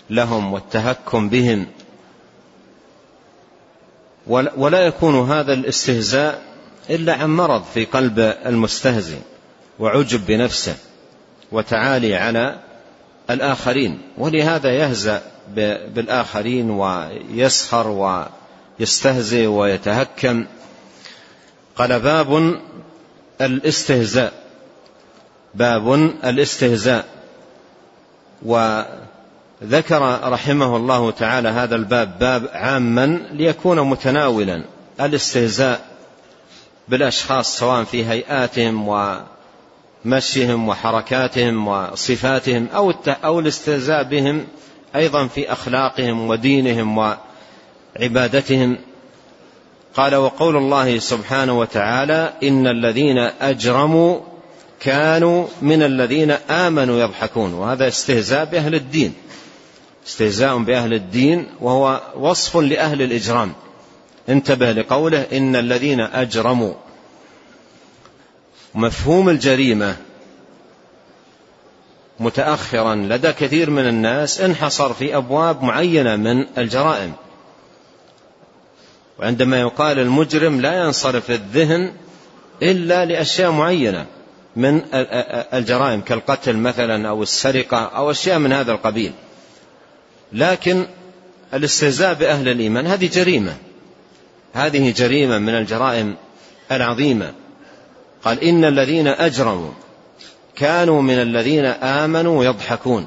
لهم 0.10 0.54
والتهكم 0.54 1.30
بهم. 1.30 1.68
ولا 4.58 4.80
يكون 4.80 5.32
هذا 5.32 5.54
الاستهزاء 5.54 6.53
إلا 6.90 7.14
عن 7.14 7.36
مرض 7.36 7.64
في 7.74 7.86
قلب 7.86 8.20
المستهزئ 8.46 9.18
وعجب 9.80 10.26
بنفسه 10.26 10.76
وتعالي 11.52 12.16
على 12.16 12.60
الآخرين 13.30 14.02
ولهذا 14.18 14.72
يهزأ 14.72 15.22
بالآخرين 15.96 16.70
ويسخر 16.70 17.88
ويستهزئ 18.80 19.46
ويتهكم. 19.46 20.46
قال 21.76 22.00
باب 22.00 22.60
الاستهزاء 23.42 24.34
باب 25.54 25.94
الاستهزاء. 26.24 27.06
وذكر 28.46 30.32
رحمه 30.32 30.78
الله 30.78 31.12
تعالى 31.12 31.50
هذا 31.50 31.76
الباب 31.76 32.20
باب 32.20 32.50
عاما 32.54 33.20
ليكون 33.32 33.82
متناولا 33.90 34.64
الاستهزاء 35.02 35.93
بالأشخاص 36.88 37.60
سواء 37.60 37.84
في 37.84 38.06
هيئاتهم 38.06 38.88
ومشيهم 40.06 40.70
وحركاتهم 40.70 41.68
وصفاتهم 41.68 42.68
أو 42.76 42.94
أو 43.08 43.40
الاستهزاء 43.40 44.04
بهم 44.04 44.48
أيضا 44.96 45.28
في 45.28 45.52
أخلاقهم 45.52 46.28
ودينهم 46.30 47.16
وعبادتهم. 48.00 48.78
قال 49.96 50.16
وقول 50.16 50.58
الله 50.58 51.00
سبحانه 51.00 51.60
وتعالى 51.60 52.34
إن 52.44 52.68
الذين 52.68 53.18
أجرموا 53.18 54.20
كانوا 54.80 55.48
من 55.62 55.84
الذين 55.84 56.32
آمنوا 56.32 57.00
يضحكون. 57.00 57.54
وهذا 57.54 57.88
استهزاء 57.88 58.46
بأهل 58.46 58.76
الدين. 58.76 59.14
استهزاء 60.08 60.58
بأهل 60.58 60.94
الدين 60.94 61.48
وهو 61.62 62.02
وصف 62.18 62.58
لأهل 62.58 63.02
الإجرام. 63.02 63.54
انتبه 64.30 64.72
لقوله 64.72 65.26
إن 65.34 65.56
الذين 65.56 66.00
أجرموا. 66.00 66.74
مفهوم 68.76 69.30
الجريمة 69.30 69.96
متاخرا 72.20 72.96
لدى 72.96 73.32
كثير 73.32 73.70
من 73.70 73.88
الناس 73.88 74.42
انحصر 74.42 74.94
في 74.94 75.18
أبواب 75.18 75.64
معينة 75.64 76.16
من 76.16 76.46
الجرائم. 76.58 77.14
وعندما 79.20 79.60
يقال 79.60 80.00
المجرم 80.00 80.62
لا 80.62 80.84
ينصرف 80.84 81.32
الذهن 81.32 81.94
إلا 82.62 83.06
لأشياء 83.06 83.52
معينة 83.52 84.06
من 84.56 84.82
الجرائم 85.54 86.02
كالقتل 86.02 86.58
مثلا 86.58 87.10
أو 87.10 87.24
السرقة 87.24 87.78
أو 87.78 88.12
أشياء 88.12 88.40
من 88.40 88.54
هذا 88.54 88.72
القبيل. 88.72 89.12
لكن 90.34 90.86
الاستهزاء 91.54 92.14
بأهل 92.14 92.50
الإيمان 92.50 92.88
هذه 92.88 93.10
جريمة. 93.14 93.58
هذه 94.54 94.92
جريمة 94.92 95.38
من 95.38 95.56
الجرائم 95.56 96.16
العظيمة. 96.72 97.34
قال 98.24 98.44
إن 98.44 98.66
الذين 98.66 99.08
أجرموا 99.08 99.72
كانوا 100.56 101.02
من 101.02 101.22
الذين 101.22 101.66
آمنوا 101.66 102.46
يضحكون 102.46 103.06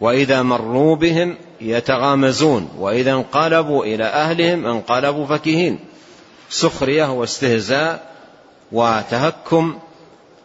وإذا 0.00 0.42
مروا 0.42 0.96
بهم 0.96 1.36
يتغامزون 1.60 2.68
وإذا 2.78 3.12
انقلبوا 3.12 3.84
إلى 3.84 4.04
أهلهم 4.04 4.66
انقلبوا 4.66 5.26
فكهين. 5.26 5.78
سخرية 6.50 7.12
واستهزاء 7.12 8.12
وتهكم 8.72 9.78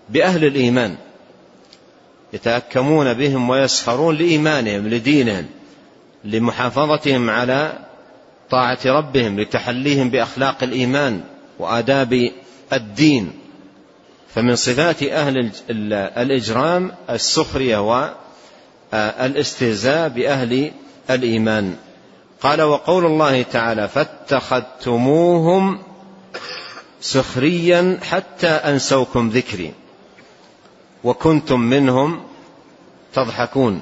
بأهل 0.09 0.45
الإيمان. 0.45 0.95
يتهكمون 2.33 3.13
بهم 3.13 3.49
ويسخرون 3.49 4.15
لإيمانهم 4.15 4.87
لدينهم 4.87 5.45
لمحافظتهم 6.23 7.29
على 7.29 7.86
طاعة 8.49 8.79
ربهم 8.85 9.39
لتحليهم 9.39 10.09
بأخلاق 10.09 10.63
الإيمان 10.63 11.23
وآداب 11.59 12.31
الدين. 12.73 13.33
فمن 14.35 14.55
صفات 14.55 15.03
أهل 15.03 15.51
الإجرام 16.17 16.91
السخرية 17.09 17.77
والاستهزاء 18.93 20.09
بأهل 20.09 20.71
الإيمان. 21.09 21.75
قال 22.41 22.61
وقول 22.61 23.05
الله 23.05 23.41
تعالى 23.41 23.87
فاتخذتموهم 23.87 25.79
سخريا 27.01 27.99
حتى 28.03 28.47
أنسوكم 28.47 29.29
ذكري 29.29 29.73
وكنتم 31.03 31.59
منهم 31.59 32.23
تضحكون. 33.13 33.81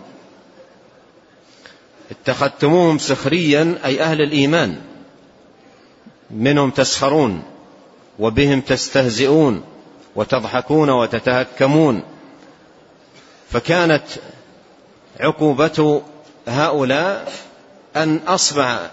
اتخذتموهم 2.12 2.98
سخريا 2.98 3.78
أي 3.86 4.02
أهل 4.02 4.22
الإيمان. 4.22 4.82
منهم 6.32 6.70
تسخرون 6.70 7.44
وبهم 8.20 8.62
تستهزئون 8.62 9.64
وتضحكون 10.16 10.90
وتتهكمون. 10.90 12.02
فكانت 13.50 14.04
عقوبة 15.20 16.02
هؤلاء 16.48 17.34
أن 17.96 18.20
أصبح 18.28 18.90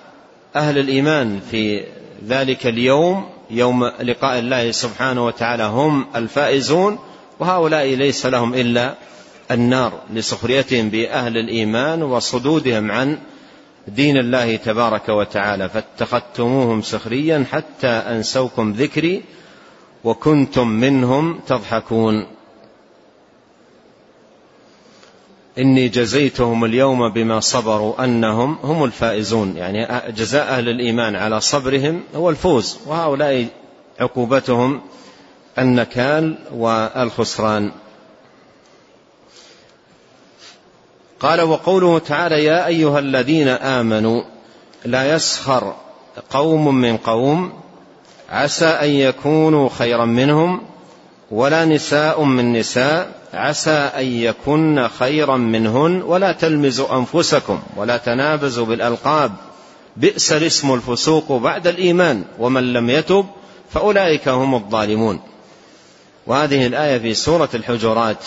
أهل 0.57 0.79
الإيمان 0.79 1.40
في 1.51 1.85
ذلك 2.29 2.66
اليوم 2.66 3.31
يوم 3.51 3.85
لقاء 3.85 4.38
الله 4.38 4.70
سبحانه 4.70 5.27
وتعالى 5.27 5.62
هم 5.62 6.07
الفائزون 6.16 6.98
وهؤلاء 7.38 7.87
ليس 7.87 8.27
لهم 8.27 8.55
إلا 8.55 8.94
النار 9.50 10.00
لسخريتهم 10.12 10.88
بأهل 10.88 11.38
الإيمان 11.38 12.02
وصدودهم 12.02 12.90
عن 12.90 13.18
دين 13.88 14.16
الله 14.16 14.57
تبارك 14.57 15.09
وتعالى. 15.09 15.68
فاتخذتموهم 15.68 16.83
سخريا 16.83 17.44
حتى 17.52 17.88
أنسوكم 17.88 18.72
ذكري 18.72 19.22
وكنتم 20.05 20.68
منهم 20.68 21.40
تضحكون. 21.46 22.26
إني 25.59 25.88
جزيتهم 25.88 26.64
اليوم 26.64 27.09
بما 27.09 27.40
صبروا 27.40 28.05
أنهم 28.05 28.59
هم 28.62 28.85
الفائزون. 28.85 29.57
يعني 29.57 30.12
جزاء 30.12 30.48
أهل 30.48 30.68
الإيمان 30.68 31.16
على 31.16 31.40
صبرهم 31.40 32.02
هو 32.14 32.31
الفوز 32.31 32.78
وهؤلاء 32.87 33.46
عقوبتهم 34.00 34.81
النكال 35.59 36.38
والخسران. 36.55 37.72
قال 41.22 41.40
وقوله 41.40 41.98
تعالى 41.98 42.44
يا 42.44 42.66
أيها 42.66 42.98
الذين 42.98 43.48
آمنوا 43.48 44.22
لا 44.85 45.14
يسخر 45.14 45.74
قوم 46.30 46.74
من 46.74 46.96
قوم 46.96 47.52
عسى 48.30 48.66
أن 48.66 48.88
يكونوا 48.88 49.68
خيرا 49.78 50.04
منهم 50.04 50.61
ولا 51.30 51.64
نساء 51.64 52.22
من 52.22 52.52
نساء 52.52 53.12
عسى 53.35 53.70
أن 53.70 54.04
يكن 54.04 54.88
خيرا 54.98 55.37
منهن 55.37 56.02
ولا 56.02 56.32
تلمزوا 56.32 56.96
أنفسكم 56.96 57.62
ولا 57.76 57.96
تنابزوا 57.96 58.66
بالألقاب 58.66 59.32
بئس 59.96 60.32
الاسم 60.32 60.74
الفسوق 60.74 61.32
بعد 61.32 61.66
الإيمان 61.66 62.24
ومن 62.38 62.72
لم 62.72 62.90
يتب 62.90 63.26
فأولئك 63.70 64.28
هم 64.28 64.54
الظالمون. 64.54 65.20
وهذه 66.26 66.66
الآية 66.66 66.98
في 66.98 67.14
سورة 67.14 67.48
الحجرات. 67.54 68.24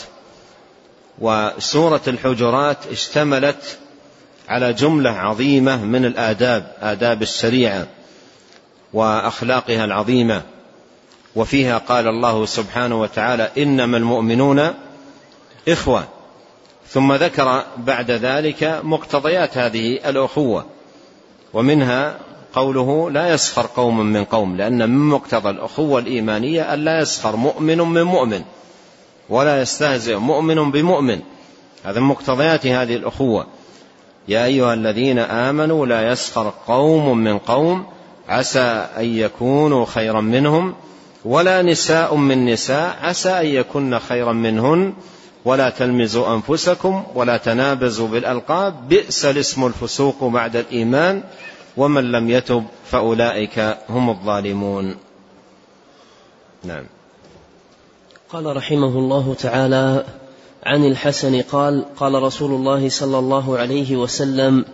وسورة 1.20 2.02
الحجرات 2.08 2.78
اشتملت 2.92 3.78
على 4.50 4.74
جملة 4.74 5.10
عظيمة 5.10 5.86
من 5.86 6.06
الآداب 6.06 6.72
آداب 6.82 7.22
الشريعة 7.22 7.88
وأخلاقها 8.94 9.86
العظيمة. 9.86 10.42
وفيها 11.36 11.78
قال 11.78 12.08
الله 12.08 12.46
سبحانه 12.46 13.02
وتعالى 13.02 13.52
إنما 13.58 13.98
المؤمنون 13.98 14.74
إخوة. 15.68 16.08
ثم 16.90 17.14
ذكر 17.14 17.64
بعد 17.78 18.12
ذلك 18.12 18.80
مقتضيات 18.84 19.58
هذه 19.58 20.10
الأخوة 20.10 20.66
ومنها 21.54 22.18
قوله 22.54 23.12
لا 23.12 23.30
يسخر 23.30 23.66
قوم 23.76 24.00
من 24.00 24.24
قوم 24.24 24.58
لأن 24.58 24.90
من 24.90 25.10
مقتضى 25.10 25.50
الأخوة 25.50 26.00
الإيمانية 26.00 26.74
أن 26.74 26.86
لا 26.86 27.00
يسخر 27.00 27.36
مؤمن 27.36 27.78
من 27.78 28.04
مؤمن. 28.04 28.42
ولا 29.30 29.62
يستهزئ 29.62 30.16
مؤمن 30.16 30.72
بمؤمن. 30.72 31.20
هذا 31.84 32.00
من 32.00 32.08
مقتضيات 32.08 32.68
هذه 32.68 32.96
الأخوة. 32.96 33.48
يا 34.28 34.46
أيها 34.46 34.74
الذين 34.74 35.20
آمنوا 35.20 35.86
لا 35.86 36.12
يسخر 36.12 36.54
قوم 36.68 37.18
من 37.18 37.38
قوم. 37.38 37.86
عسى 38.30 38.88
أن 38.98 39.06
يكونوا 39.06 39.86
خيرا 39.86 40.22
منهم. 40.22 40.74
ولا 41.26 41.62
نساء 41.62 42.16
من 42.16 42.46
نساء. 42.46 42.98
عسى 43.02 43.30
أن 43.30 43.46
يكن 43.46 44.00
خيرا 44.00 44.34
منهن. 44.34 44.94
ولا 45.46 45.70
تلمزوا 45.70 46.36
أنفسكم 46.36 47.04
ولا 47.16 47.38
تنابزوا 47.38 48.08
بالألقاب. 48.08 48.88
بئس 48.90 49.26
الاسم 49.26 49.66
الفسوق 49.66 50.24
بعد 50.24 50.56
الإيمان. 50.56 51.24
ومن 51.78 52.12
لم 52.12 52.30
يتب 52.30 52.64
فأولئك 52.92 53.78
هم 53.90 54.10
الظالمون. 54.10 54.96
نعم. 56.64 56.95
قال 58.36 58.56
رحمه 58.56 59.00
الله 59.00 59.36
تعالى 59.40 60.04
عن 60.64 60.86
الحسن 60.86 61.42
قال 61.42 61.86
قال 61.98 62.24
رسول 62.24 62.52
الله 62.52 62.90
صلى 62.90 63.20
الله 63.20 63.58
عليه 63.58 63.96
وسلم 63.96 64.66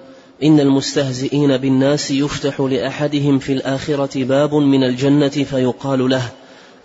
إن 0.44 0.60
المستهزئين 0.60 1.58
بالناس 1.58 2.12
يفتح 2.12 2.62
لأحدهم 2.62 3.40
في 3.40 3.54
الآخرة 3.54 4.24
باب 4.24 4.56
من 4.56 4.84
الجنة 4.84 5.30
فيقال 5.30 6.10
له 6.10 6.22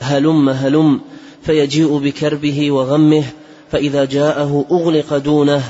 هلم 0.00 0.48
هلم 0.48 1.00
فيجيء 1.42 1.98
بكربه 1.98 2.70
وغمه 2.70 3.24
فإذا 3.70 4.04
جاءه 4.04 4.64
أغلق 4.70 5.16
دونه 5.16 5.62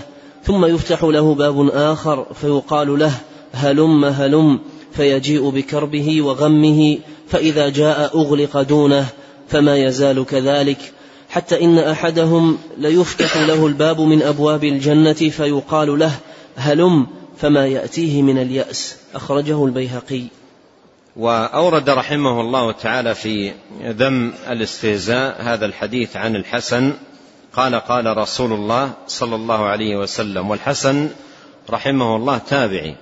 ثم 0.44 0.64
يفتح 0.64 1.04
له 1.04 1.34
باب 1.34 1.68
آخر 1.68 2.26
فيقال 2.34 2.98
له 2.98 3.12
هلم 3.52 4.04
هلم 4.04 4.60
فيجيء 4.92 5.50
بكربه 5.50 6.22
وغمه 6.22 6.98
فإذا 7.28 7.68
جاء 7.68 8.18
أغلق 8.18 8.62
دونه 8.62 9.06
فما 9.48 9.76
يزال 9.76 10.24
كذلك 10.24 10.92
حتى 11.36 11.64
إن 11.64 11.78
أحدهم 11.78 12.58
ليفتح 12.78 13.36
له 13.36 13.66
الباب 13.66 14.00
من 14.00 14.22
أبواب 14.22 14.64
الجنة 14.64 15.12
فيقال 15.12 15.98
له 15.98 16.12
هلم 16.56 17.06
فما 17.38 17.66
يأتيه 17.66 18.22
من 18.22 18.38
اليأس. 18.38 18.96
أخرجه 19.14 19.64
البيهقي. 19.64 20.22
وأورد 21.16 21.90
رحمه 21.90 22.40
الله 22.40 22.72
تعالى 22.72 23.14
في 23.14 23.52
ذم 23.82 24.32
الاستهزاء 24.48 25.42
هذا 25.42 25.66
الحديث 25.66 26.16
عن 26.16 26.36
الحسن. 26.36 26.92
قال 27.52 27.74
قال 27.74 28.16
رسول 28.16 28.52
الله 28.52 28.90
صلى 29.06 29.34
الله 29.34 29.64
عليه 29.66 29.96
وسلم 29.96 30.50
والحسن 30.50 31.10
رحمه 31.70 32.16
الله 32.16 32.38
تابعي. 32.38 32.96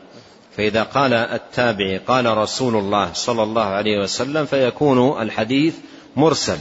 فإذا 0.56 0.82
قال 0.82 1.14
التابعي 1.14 1.98
قال 1.98 2.36
رسول 2.36 2.76
الله 2.76 3.12
صلى 3.12 3.42
الله 3.42 3.64
عليه 3.64 4.02
وسلم 4.02 4.46
فيكون 4.46 5.22
الحديث 5.22 5.74
مرسل. 6.16 6.58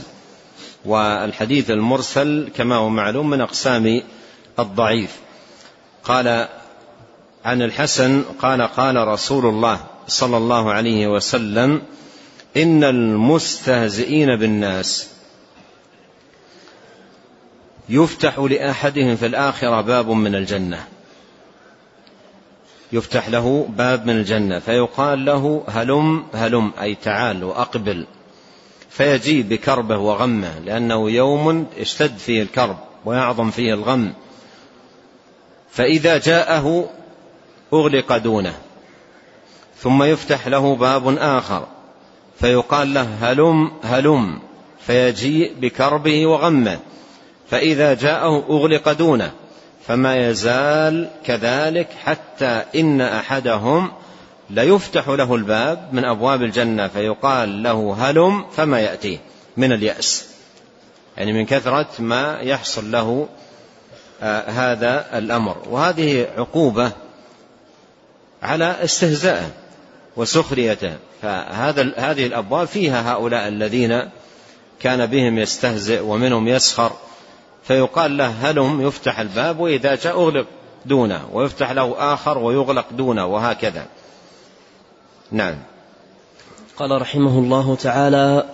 والحديث 0.84 1.70
المرسل 1.70 2.48
كما 2.56 2.76
هو 2.76 2.88
معلوم 2.88 3.30
من 3.30 3.40
أقسام 3.40 4.02
الضعيف. 4.58 5.20
قال 6.04 6.48
عن 7.44 7.62
الحسن 7.62 8.22
قال 8.22 8.62
قال 8.62 9.08
رسول 9.08 9.46
الله 9.46 9.80
صلى 10.08 10.36
الله 10.36 10.72
عليه 10.72 11.06
وسلم 11.06 11.82
إن 12.56 12.84
المستهزئين 12.84 14.36
بالناس 14.36 15.10
يفتح 17.88 18.38
لأحدهم 18.38 19.16
في 19.16 19.26
الآخرة 19.26 19.80
باب 19.80 20.10
من 20.10 20.34
الجنة. 20.34 20.86
يفتح 22.92 23.28
له 23.28 23.68
باب 23.76 24.06
من 24.06 24.16
الجنة 24.16 24.58
فيقال 24.58 25.24
له 25.24 25.64
هلم 25.68 26.24
هلم 26.34 26.72
أي 26.80 26.94
تعال 26.94 27.44
وأقبل. 27.44 28.06
فيجيء 28.96 29.42
بكربه 29.42 29.98
وغمه 29.98 30.58
لأنه 30.58 31.10
يوم 31.10 31.66
اشتد 31.78 32.18
فيه 32.18 32.42
الكرب 32.42 32.76
ويعظم 33.04 33.50
فيه 33.50 33.74
الغم. 33.74 34.12
فإذا 35.70 36.18
جاءه 36.18 36.90
أغلق 37.72 38.16
دونه. 38.16 38.54
ثم 39.78 40.02
يفتح 40.02 40.48
له 40.48 40.76
باب 40.76 41.18
آخر. 41.18 41.66
فيقال 42.40 42.94
له 42.94 43.08
هلم 43.20 43.72
هلم. 43.82 44.38
فيجيء 44.86 45.52
بكربه 45.60 46.26
وغمه. 46.26 46.78
فإذا 47.50 47.94
جاءه 47.94 48.44
أغلق 48.50 48.92
دونه. 48.92 49.32
فما 49.86 50.28
يزال 50.28 51.10
كذلك 51.24 51.88
حتى 52.04 52.64
إن 52.74 53.00
أحدهم 53.00 53.92
ليفتح 54.50 55.08
له 55.08 55.34
الباب 55.34 55.88
من 55.92 56.04
أبواب 56.04 56.42
الجنة 56.42 56.88
فيقال 56.88 57.62
له 57.62 57.96
هلم 57.98 58.44
فما 58.50 58.80
يأتيه 58.80 59.18
من 59.56 59.72
اليأس. 59.72 60.28
يعني 61.16 61.32
من 61.32 61.46
كثرة 61.46 61.88
ما 61.98 62.38
يحصل 62.40 62.90
له 62.90 63.28
آه 64.22 64.50
هذا 64.50 65.18
الأمر. 65.18 65.56
وهذه 65.70 66.26
عقوبة 66.36 66.92
على 68.42 68.84
استهزائه 68.84 69.50
وسخريته. 70.16 70.96
فهذا 71.22 71.92
هذه 71.96 72.26
الأبواب 72.26 72.66
فيها 72.66 73.12
هؤلاء 73.12 73.48
الذين 73.48 74.10
كان 74.80 75.06
بهم 75.06 75.38
يستهزئ 75.38 76.00
ومنهم 76.00 76.48
يسخر. 76.48 76.92
فيقال 77.64 78.16
له 78.16 78.26
هلم 78.26 78.86
يفتح 78.86 79.18
الباب 79.18 79.60
وإذا 79.60 79.94
جاء 79.94 80.22
أغلق 80.22 80.46
دونه 80.86 81.28
ويفتح 81.32 81.70
له 81.70 81.94
آخر 82.14 82.38
ويغلق 82.38 82.86
دونه 82.90 83.26
وهكذا. 83.26 83.86
نعم. 85.32 85.54
قال 86.76 87.00
رحمه 87.00 87.38
الله 87.38 87.74
تعالى 87.74 88.44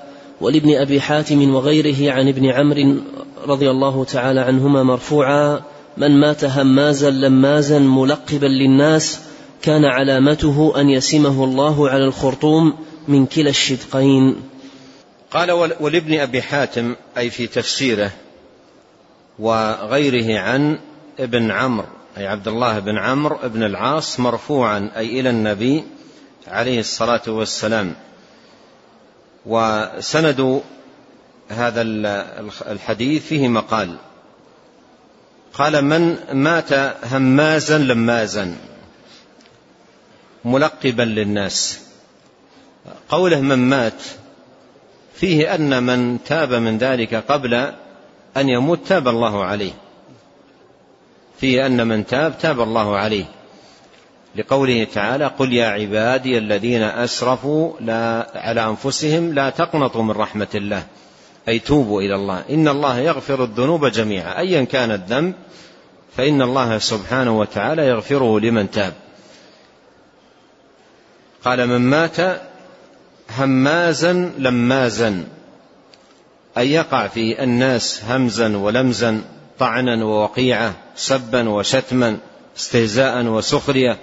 ولابن 0.41 0.77
أبي 0.77 1.01
حاتم 1.01 1.55
وغيره 1.55 2.13
عن 2.13 2.29
ابن 2.29 2.47
عمرو 2.47 3.01
رضي 3.47 3.71
الله 3.71 4.05
تعالى 4.05 4.41
عنهما 4.41 4.83
مرفوعا 4.83 5.61
من 5.97 6.21
مات 6.21 6.45
همازا 6.45 7.11
لمازا 7.11 7.79
ملقبا 7.79 8.47
للناس 8.47 9.21
كان 9.63 9.85
علامته 9.85 10.73
أن 10.77 10.89
يسمه 10.89 11.45
الله 11.45 11.89
على 11.89 12.05
الخرطوم 12.05 12.75
من 13.09 13.27
كلا 13.27 13.51
الشدقين. 13.51 14.37
قال 15.31 15.51
ولابن 15.81 16.21
أبي 16.21 16.43
حاتم 16.43 16.95
أي 17.19 17.31
في 17.31 17.47
تفسيره 17.47 18.11
وغيره 19.39 20.39
عن 20.39 20.79
ابن 21.21 21.51
عمرو 21.51 21.87
أي 22.19 22.27
عبد 22.27 22.49
الله 22.49 22.79
بن 22.79 22.99
عمرو 22.99 23.39
بن 23.45 23.63
العاص 23.63 24.21
مرفوعا 24.21 24.91
أي 24.97 25.21
إلى 25.21 25.31
النبي 25.31 25.85
عليه 26.49 26.81
الصلاة 26.81 27.23
والسلام. 27.29 27.95
وسند 29.47 30.63
هذا 31.49 31.83
الحديث 32.71 33.27
فيه 33.27 33.49
مقال. 33.49 33.97
قال 35.55 35.85
من 35.85 36.17
مات 36.33 36.73
همازا 37.05 37.79
لمازا 37.79 38.57
ملقبا 40.45 41.03
للناس. 41.03 41.81
قوله 43.09 43.41
من 43.41 43.59
مات 43.59 44.03
فيه 45.15 45.55
أن 45.55 45.83
من 45.83 46.19
تاب 46.25 46.53
من 46.53 46.79
ذلك 46.79 47.15
قبل 47.15 47.55
أن 48.37 48.49
يموت 48.49 48.87
تاب 48.87 49.09
الله 49.09 49.45
عليه. 49.45 49.73
فيه 51.41 51.67
أن 51.67 51.87
من 51.87 52.07
تاب 52.07 52.39
تاب 52.39 52.61
الله 52.61 52.97
عليه. 52.97 53.25
لقوله 54.37 54.85
تعالى 54.85 55.27
قل 55.27 55.53
يا 55.53 55.67
عبادي 55.67 56.39
الذين 56.39 56.83
أسرفوا 56.83 57.73
لا 57.81 58.31
على 58.35 58.65
أنفسهم 58.65 59.35
لا 59.35 59.51
تقنطوا 59.51 60.03
من 60.03 60.11
رحمة 60.11 60.49
الله. 60.55 60.83
أي 61.49 61.59
توبوا 61.59 62.03
إلى 62.03 62.15
الله. 62.15 62.45
إن 62.51 62.69
الله 62.69 62.99
يغفر 62.99 63.45
الذنوب 63.45 63.87
جميعا. 63.87 64.39
أيا 64.39 64.65
كان 64.65 64.91
الذنب 64.91 65.35
فإن 66.17 66.43
الله 66.43 66.79
سبحانه 66.79 67.39
وتعالى 67.39 67.87
يغفره 67.87 68.41
لمن 68.41 68.71
تاب. 68.71 68.93
قال 71.45 71.67
من 71.67 71.81
مات 71.81 72.17
همازا 73.39 74.13
لمازا. 74.39 75.25
أي 76.59 76.73
يقع 76.73 77.07
في 77.07 77.43
الناس 77.43 78.05
همزا 78.05 78.57
ولمزا 78.57 79.23
طعنا 79.59 80.05
ووقيعة 80.05 80.75
سبا 80.97 81.49
وشتما 81.49 82.19
استهزاء 82.57 83.25
وسخرية. 83.25 83.99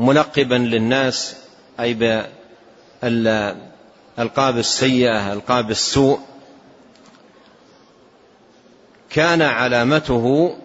ملقبا 0.00 0.54
للناس 0.54 1.36
أي 1.80 1.94
بالألقاب 3.02 4.58
السيئة 4.58 5.32
ألقاب 5.32 5.70
السوء. 5.70 6.18
كان 9.10 9.42
علامته 9.42 10.56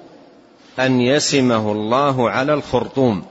أن 0.80 1.02
يسمه 1.02 1.72
الله 1.72 2.30
على 2.30 2.54
الخرطوم 2.54 3.26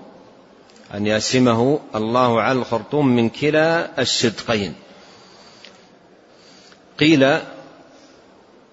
أن 0.94 1.06
يسمه 1.06 1.80
الله 1.94 2.40
على 2.40 2.58
الخرطوم 2.58 3.06
من 3.06 3.28
كلا 3.28 4.00
الشدقين. 4.00 4.74
قيل 6.98 7.38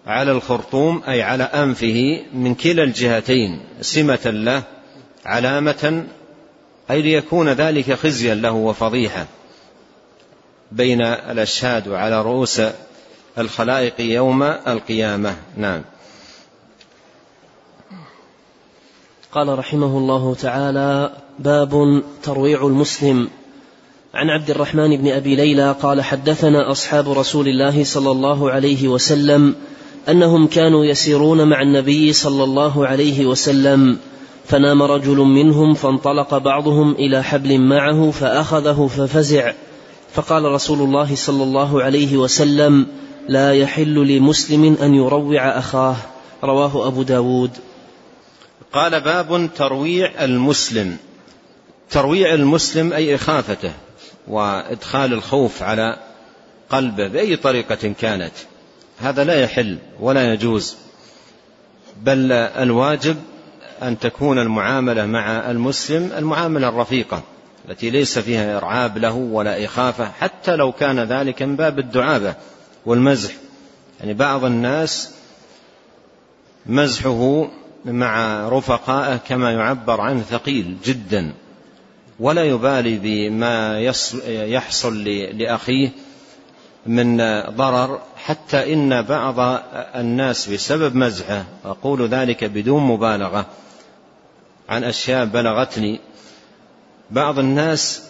على 0.08 0.32
الخرطوم 0.32 1.04
أي 1.08 1.22
على 1.22 1.44
أنفه 1.44 2.22
من 2.34 2.56
كلا 2.56 2.84
الجهتين 2.84 3.62
سمة 3.82 4.26
له 4.26 4.64
علامة 5.26 6.06
أي 6.92 7.02
ليكون 7.02 7.50
ذلك 7.50 7.94
خزيا 7.94 8.36
له 8.36 8.52
وفضيحة 8.52 9.28
بين 10.72 11.02
الأشهاد 11.02 11.88
وعلى 11.88 12.22
رؤوس 12.22 12.62
الخلائق 13.38 13.94
يوم 14.00 14.44
القيامة. 14.44 15.36
نعم. 15.58 15.82
قال 19.32 19.60
رحمه 19.60 19.98
الله 19.98 20.36
تعالى 20.36 21.12
باب 21.40 22.04
ترويع 22.24 22.68
المسلم. 22.68 23.30
عن 24.14 24.30
عبد 24.30 24.50
الرحمن 24.50 24.98
بن 24.98 25.12
أبي 25.12 25.36
ليلى 25.36 25.76
قال 25.82 26.02
حدثنا 26.02 26.72
أصحاب 26.72 27.12
رسول 27.12 27.48
الله 27.48 27.84
صلى 27.84 28.12
الله 28.12 28.52
عليه 28.52 28.88
وسلم 28.88 29.56
أنهم 30.10 30.48
كانوا 30.48 30.86
يسيرون 30.86 31.50
مع 31.50 31.62
النبي 31.62 32.14
صلى 32.14 32.44
الله 32.44 32.88
عليه 32.88 33.26
وسلم. 33.26 33.98
فنام 34.46 34.84
رجل 34.84 35.18
منهم 35.18 35.74
فانطلق 35.74 36.38
بعضهم 36.38 36.92
إلى 36.92 37.24
حبل 37.24 37.60
معه 37.60 38.12
فأخذه 38.12 38.90
ففزع. 38.98 39.54
فقال 40.14 40.44
رسول 40.44 40.80
الله 40.82 41.16
صلى 41.16 41.44
الله 41.44 41.84
عليه 41.84 42.18
وسلم 42.18 42.88
لا 43.28 43.54
يحل 43.54 43.96
لمسلم 44.08 44.78
أن 44.82 44.96
يروع 44.96 45.58
أخاه. 45.58 45.96
رواه 46.44 46.88
أبو 46.88 47.04
داود. 47.04 47.52
قال 48.74 49.02
باب 49.02 49.50
ترويع 49.56 50.24
المسلم. 50.24 50.98
ترويع 51.90 52.34
المسلم 52.34 52.94
أي 52.94 53.16
إخافته 53.16 53.72
وإدخال 54.28 55.14
الخوف 55.14 55.64
على 55.64 55.98
قلبه 56.70 57.08
بأي 57.08 57.36
طريقة 57.36 57.94
كانت 58.02 58.34
هذا 59.00 59.24
لا 59.24 59.42
يحل 59.42 59.78
ولا 60.00 60.34
يجوز. 60.34 60.76
بل 62.04 62.32
الواجب 62.32 63.16
أن 63.82 64.00
تكون 64.00 64.40
المعاملة 64.40 65.06
مع 65.06 65.52
المسلم 65.52 66.12
المعاملة 66.18 66.70
الرفيقة 66.70 67.22
التي 67.70 67.90
ليس 67.90 68.20
فيها 68.20 68.58
إرعاب 68.58 68.98
له 68.98 69.14
ولا 69.14 69.66
إخافة 69.66 70.12
حتى 70.12 70.56
لو 70.56 70.72
كان 70.72 71.00
ذلك 71.00 71.42
من 71.42 71.56
باب 71.56 71.80
الدعابة 71.80 72.36
والمزح. 72.86 73.32
يعني 74.00 74.14
بعض 74.14 74.46
الناس 74.46 75.12
مزحه 76.66 77.48
مع 77.86 78.48
رفقائه 78.50 79.16
كما 79.18 79.52
يعبر 79.52 80.02
عنه 80.02 80.22
ثقيل 80.22 80.78
جدا 80.86 81.34
ولا 82.20 82.44
يبالي 82.44 83.00
بما 83.04 83.80
يحصل 84.26 85.04
لأخيه 85.38 85.90
من 86.86 87.18
ضرر 87.50 88.00
حتى 88.16 88.74
إن 88.74 89.02
بعض 89.02 89.62
الناس 89.96 90.50
بسبب 90.50 90.96
مزحه 90.96 91.46
أقول 91.66 92.08
ذلك 92.08 92.44
بدون 92.44 92.84
مبالغة. 92.84 93.46
عن 94.72 94.84
أشياء 94.84 95.26
بلغتني. 95.26 96.00
بعض 97.12 97.40
الناس 97.40 98.04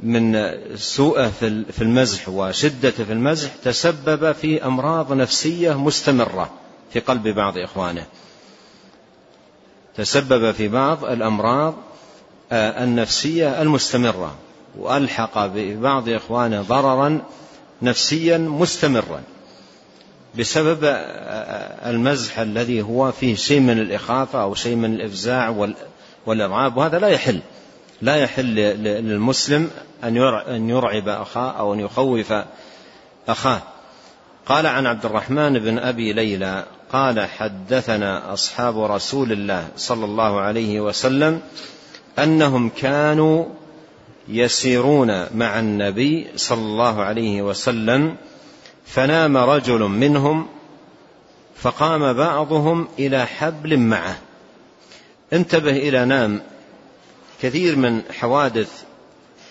من 0.00 0.50
سوءه 0.76 1.28
في 1.72 1.82
المزح 1.82 2.28
وشدته 2.28 3.04
في 3.04 3.12
المزح 3.12 3.50
تسبب 3.64 4.32
في 4.32 4.64
أمراض 4.64 5.12
نفسية 5.12 5.78
مستمرة 5.78 6.50
في 6.92 7.00
قلب 7.00 7.28
بعض 7.28 7.58
إخوانه. 7.58 8.06
تسبب 9.96 10.52
في 10.52 10.68
بعض 10.68 11.04
الأمراض 11.04 11.74
النفسية 12.52 13.62
المستمرة 13.62 14.34
وألحق 14.78 15.46
ببعض 15.46 16.08
إخوانه 16.08 16.62
ضررا 16.62 17.22
نفسيا 17.82 18.38
مستمرا. 18.38 19.22
بسبب 20.38 20.78
المزح 21.86 22.38
الذي 22.38 22.82
هو 22.82 23.12
فيه 23.12 23.34
شيء 23.34 23.60
من 23.60 23.78
الإخافة 23.78 24.42
أو 24.42 24.54
شيء 24.54 24.76
من 24.76 24.94
الإفزاع 24.94 25.68
والإرعاب 26.26 26.76
وهذا 26.76 26.98
لا 26.98 27.08
يحل. 27.08 27.40
لا 28.02 28.16
يحل 28.16 28.54
للمسلم 28.84 29.70
أن 30.04 30.68
يرعب 30.70 31.08
أخاه 31.08 31.50
أو 31.50 31.74
أن 31.74 31.80
يخوف 31.80 32.34
أخاه. 33.28 33.62
قال 34.46 34.66
عن 34.66 34.86
عبد 34.86 35.04
الرحمن 35.04 35.58
بن 35.58 35.78
أبي 35.78 36.12
ليلى 36.12 36.64
قال 36.92 37.20
حدثنا 37.20 38.32
أصحاب 38.32 38.78
رسول 38.78 39.32
الله 39.32 39.68
صلى 39.76 40.04
الله 40.04 40.40
عليه 40.40 40.80
وسلم 40.80 41.40
أنهم 42.18 42.68
كانوا 42.68 43.44
يسيرون 44.28 45.26
مع 45.34 45.58
النبي 45.58 46.26
صلى 46.36 46.60
الله 46.60 47.02
عليه 47.02 47.42
وسلم 47.42 48.16
فنام 48.86 49.36
رجل 49.36 49.80
منهم 49.80 50.46
فقام 51.56 52.12
بعضهم 52.12 52.88
إلى 52.98 53.26
حبل 53.26 53.76
معه. 53.78 54.18
انتبه 55.32 55.70
إلى 55.70 56.04
نام. 56.04 56.42
كثير 57.42 57.76
من 57.76 58.02
حوادث 58.12 58.82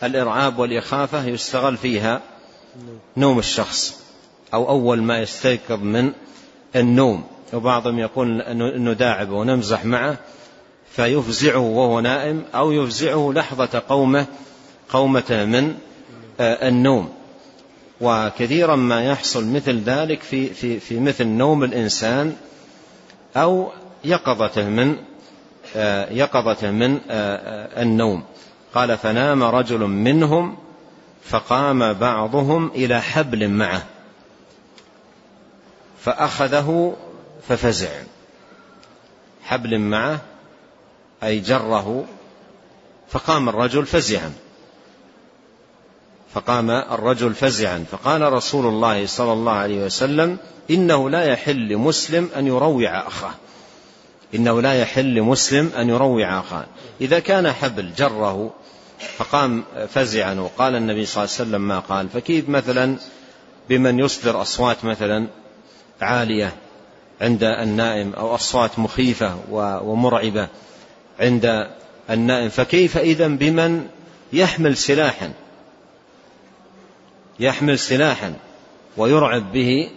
الإرعاب 0.04 0.60
والإخافة 0.60 1.28
يستغل 1.28 1.78
فيها 1.78 2.22
نوم 3.18 3.40
الشخص 3.40 4.04
أو 4.54 4.70
أول 4.70 5.04
ما 5.04 5.20
يستيقظ 5.20 5.80
من 5.80 6.12
النوم. 6.76 7.24
وبعضهم 7.54 8.00
يقول 8.00 8.42
أنه 8.42 8.94
داعب 8.94 9.30
ونمزح 9.30 9.86
معه 9.86 10.18
فيفزعه 10.92 11.60
وهو 11.60 12.00
نائم 12.00 12.44
أو 12.56 12.72
يفزعه 12.72 13.32
لحظة 13.36 13.82
قومه 13.90 14.26
قومة 14.90 15.46
من 15.46 15.76
آه، 16.40 16.68
النوم. 16.68 17.23
وكثيرا 18.04 18.76
ما 18.76 19.04
يحصل 19.04 19.48
مثل 19.48 19.80
ذلك 19.80 20.22
في 20.22 20.48
في 20.54 20.80
في 20.80 21.00
مثل 21.00 21.28
نوم 21.28 21.64
الإنسان 21.64 22.36
أو 23.36 23.72
يقظته 24.04 24.70
من 24.70 24.96
آه، 25.76 26.10
يقظته 26.12 26.72
من 26.72 27.00
آه، 27.10 27.82
النوم. 27.82 28.24
قال 28.74 28.98
فنام 28.98 29.44
رجل 29.44 29.80
منهم 29.80 30.58
فقام 31.24 31.94
بعضهم 31.94 32.72
إلى 32.76 33.02
حبل 33.02 33.50
معه 33.50 33.84
فأخذه 36.00 36.96
ففزع. 37.48 37.90
حبل 39.44 39.80
معه 39.80 40.22
أي 41.24 41.40
جره 41.40 42.06
فقام 43.10 43.50
الرجل 43.50 43.86
فزعا. 43.86 44.34
فقام 46.34 46.72
الرجل 46.72 47.34
فزعا. 47.34 47.86
فقال 47.92 48.34
رسول 48.34 48.66
الله 48.66 49.06
صلى 49.06 49.34
الله 49.34 49.52
عليه 49.52 49.86
وسلم 49.86 50.38
إنه 50.72 51.10
لا 51.10 51.26
يحل 51.26 51.68
لمسلم 51.68 52.30
أن 52.36 52.48
يروع 52.48 53.08
أخاه. 53.08 53.34
إنه 54.36 54.62
لا 54.62 54.74
يحل 54.74 55.16
لمسلم 55.16 55.72
أن 55.78 55.90
يروع 55.90 56.40
أخاه. 56.40 56.66
إذا 57.02 57.20
كان 57.20 57.52
حبل 57.52 57.94
جره 57.98 58.54
فقام 59.18 59.64
فزعا 59.94 60.34
وقال 60.34 60.76
النبي 60.76 61.06
صلى 61.06 61.24
الله 61.24 61.36
عليه 61.36 61.50
وسلم 61.50 61.68
ما 61.68 61.80
قال. 61.80 62.10
فكيف 62.10 62.50
مثلا 62.50 62.96
بمن 63.70 64.00
يصدر 64.00 64.42
أصوات 64.42 64.86
مثلا 64.86 65.28
عالية 66.02 66.54
عند 67.22 67.44
النائم 67.44 68.14
أو 68.14 68.36
أصوات 68.36 68.80
مخيفة 68.80 69.38
ومرعبة 69.84 70.48
عند 71.20 71.68
النائم؟ 72.10 72.50
فكيف 72.50 72.98
اذا 72.98 73.28
بمن 73.28 73.88
يحمل 74.34 74.78
سلاحا؟ 74.78 75.32
يحمل 77.40 77.80
سلاحا 77.80 78.34
ويرعب 78.98 79.52
به 79.52 79.90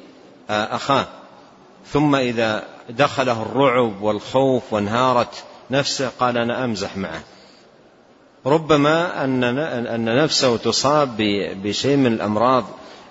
آه، 0.51 0.77
أخاه. 0.77 1.07
ثم 1.93 2.15
إذا 2.15 2.65
دخله 2.91 3.43
الرعب 3.43 4.03
والخوف 4.03 4.73
وانهارت 4.73 5.45
نفسه 5.71 6.11
قال 6.21 6.39
أنا 6.39 6.65
أمزح 6.65 6.97
معه. 6.97 7.23
ربما 8.47 9.25
أن 9.25 9.45
أن 9.45 10.23
نفسه 10.25 10.57
تصاب 10.57 11.17
بشيء 11.63 11.97
من 11.97 12.13
الأمراض. 12.13 12.65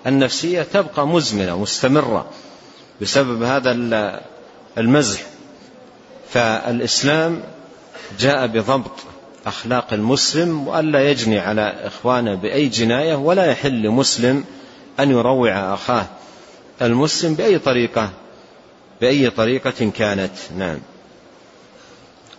النفسية 0.06 0.62
تبقى 0.62 1.06
مزمنة 1.06 1.58
مستمرة 1.58 2.26
بسبب 3.00 3.42
هذا 3.42 3.70
المزح. 4.78 5.20
فالإسلام 6.28 7.42
جاء 8.18 8.46
بضبط. 8.46 9.05
أخلاق 9.46 9.92
المسلم 9.92 10.68
وألا 10.68 11.10
يجني 11.10 11.38
على 11.38 11.74
إخوانه 11.84 12.34
بأي 12.34 12.68
جناية 12.68 13.14
ولا 13.14 13.44
يحل 13.44 13.82
لمسلم 13.82 14.44
أن 15.00 15.10
يروع 15.10 15.74
أخاه. 15.74 16.06
المسلم 16.82 17.34
بأي 17.34 17.58
طريقة؟ 17.58 18.10
بأي 19.00 19.30
طريقة 19.30 19.90
كانت؟ 19.96 20.32
نعم. 20.58 20.78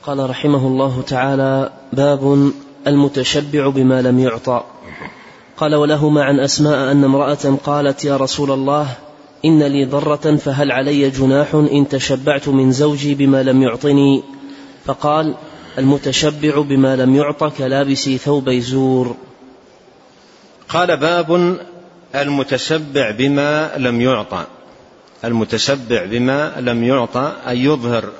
قال 0.04 0.30
رحمه 0.30 0.68
الله 0.68 1.02
تعالى 1.08 1.72
باب 1.94 2.52
المتشبع 2.88 3.70
بما 3.70 4.02
لم 4.02 4.20
يعطى. 4.20 4.64
قال 5.58 5.76
ولهما 5.76 6.24
عن 6.24 6.40
أسماء 6.40 6.92
أن 6.92 7.04
امرأة 7.04 7.58
قالت 7.64 8.06
يا 8.06 8.18
رسول 8.18 8.52
الله 8.52 8.88
إن 9.46 9.64
لي 9.64 9.86
ضرة 9.86 10.36
فهل 10.36 10.72
علي 10.72 11.10
جناح 11.10 11.54
إن 11.54 11.88
تشبعت 11.90 12.48
من 12.48 12.72
زوجي 12.72 13.16
بما 13.16 13.44
لم 13.44 13.62
يعطني؟ 13.62 14.24
فقال 14.86 15.36
المتشبع 15.78 16.62
بما 16.62 16.96
لم 16.96 17.16
يعط 17.16 17.44
كلابس 17.44 18.10
ثوب 18.10 18.50
زور 18.50 19.16
قال 20.70 20.98
باب 20.98 21.58
المتشبع 22.16 23.12
بما 23.12 23.78
لم 23.78 24.02
يعطى. 24.02 24.46
المتشبع 25.24 26.06
بما 26.06 26.54
لم 26.60 26.84
يعطى 26.84 27.34
أن 27.48 27.58
يظهر 27.58 28.12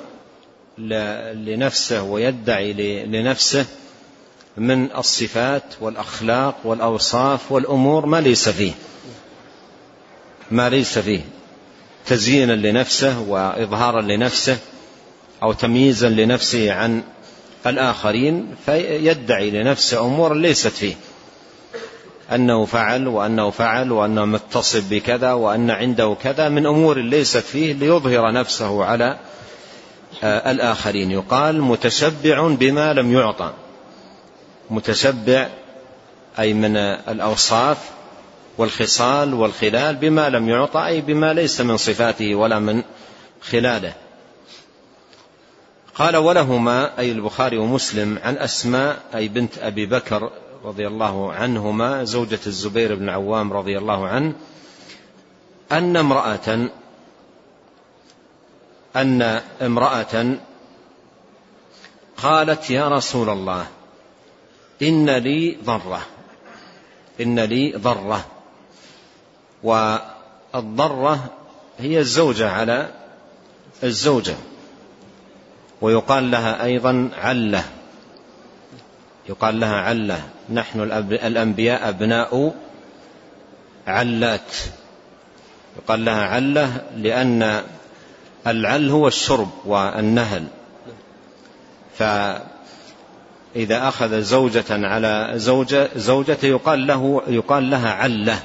لنفسه 1.34 2.02
ويدعي 2.02 2.72
لنفسه 3.06 3.66
من 4.56 4.92
الصفات 4.96 5.62
والأخلاق 5.80 6.56
والأوصاف 6.64 7.52
والأمور 7.52 8.06
ما 8.06 8.20
ليس 8.20 8.48
فيه. 8.48 8.72
ما 10.50 10.68
ليس 10.68 10.98
فيه. 10.98 11.20
تزيينا 12.06 12.52
لنفسه 12.52 13.20
وإظهارا 13.20 14.02
لنفسه 14.02 14.58
أو 15.42 15.52
تمييزا 15.52 16.08
لنفسه 16.08 16.72
عن 16.72 17.02
الآخرين 17.66 18.54
فيدعي 18.66 19.50
لنفسه 19.50 20.06
أمورا 20.06 20.34
ليست 20.34 20.68
فيه. 20.68 20.94
أنه 22.32 22.64
فعل 22.64 23.08
وأنه 23.08 23.50
فعل 23.50 23.92
وأنه 23.92 24.24
متصف 24.24 24.90
بكذا 24.90 25.32
وأن 25.32 25.70
عنده 25.70 26.16
كذا 26.22 26.48
من 26.48 26.66
أمور 26.66 26.98
ليست 26.98 27.38
فيه 27.38 27.72
ليظهر 27.72 28.32
نفسه 28.32 28.84
على 28.84 29.18
آه، 30.22 30.50
الآخرين. 30.50 31.10
يقال 31.10 31.62
متشبع 31.62 32.48
بما 32.48 32.92
لم 32.92 33.12
يعطى. 33.12 33.52
متشبع 34.70 35.48
أي 36.38 36.54
من 36.54 36.76
الأوصاف 36.76 37.78
والخصال 38.58 39.34
والخلال 39.34 39.96
بما 39.96 40.28
لم 40.28 40.48
يعطى 40.48 40.86
أي 40.86 41.00
بما 41.00 41.32
ليس 41.32 41.60
من 41.60 41.76
صفاته 41.76 42.34
ولا 42.34 42.58
من 42.58 42.82
خلاله. 43.42 43.92
قال 45.98 46.16
ولهما 46.16 46.98
أي 46.98 47.12
البخاري 47.12 47.58
ومسلم 47.58 48.18
عن 48.22 48.36
أسماء 48.38 49.02
أي 49.14 49.28
بنت 49.28 49.58
أبي 49.58 49.86
بكر 49.86 50.30
رضي 50.64 50.86
الله 50.86 51.32
عنهما 51.32 52.04
زوجة 52.04 52.40
الزبير 52.46 52.94
بن 52.94 53.08
عوام 53.08 53.52
رضي 53.52 53.78
الله 53.78 54.08
عنه 54.08 54.34
أن 55.72 55.96
امرأة 55.96 56.68
أن 58.96 59.22
امرأة 59.62 60.36
قالت 62.16 62.70
يا 62.70 62.88
رسول 62.88 63.28
الله 63.28 63.66
إن 64.82 65.10
لي 65.10 65.58
ضرة 65.64 66.00
إن 67.20 67.40
لي 67.40 67.72
ضرة. 67.72 68.24
والضرة 69.62 71.24
هي 71.78 71.98
الزوجة 71.98 72.50
على 72.50 72.94
الزوجة. 73.84 74.36
ويقال 75.80 76.30
لها 76.30 76.64
أيضا 76.64 77.10
علة. 77.18 77.64
يقال 79.28 79.60
لها 79.60 79.76
علة. 79.76 80.22
نحن 80.52 80.80
الأنبياء 81.12 81.88
أبناء 81.88 82.54
علات. 83.86 84.56
يقال 85.76 86.04
لها 86.04 86.24
علة 86.24 86.82
لأن 86.96 87.62
العل 88.46 88.90
هو 88.90 89.08
الشرب 89.08 89.48
والنهل. 89.64 90.44
فإذا 91.98 93.88
أخذ 93.88 94.20
زوجة 94.20 94.64
على 94.70 95.32
زوجة 95.34 95.88
زوجته 95.96 96.46
يقال 96.46 96.86
له 96.86 97.22
يقال 97.28 97.70
لها 97.70 97.90
علة. 97.90 98.42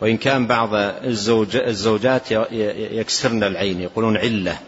وإن 0.00 0.16
كان 0.16 0.46
بعض 0.46 0.70
الزوج 1.04 1.56
الزوجات 1.56 2.30
يكسرن 2.30 3.44
العين 3.44 3.80
يقولون 3.80 4.16
علة. 4.16 4.58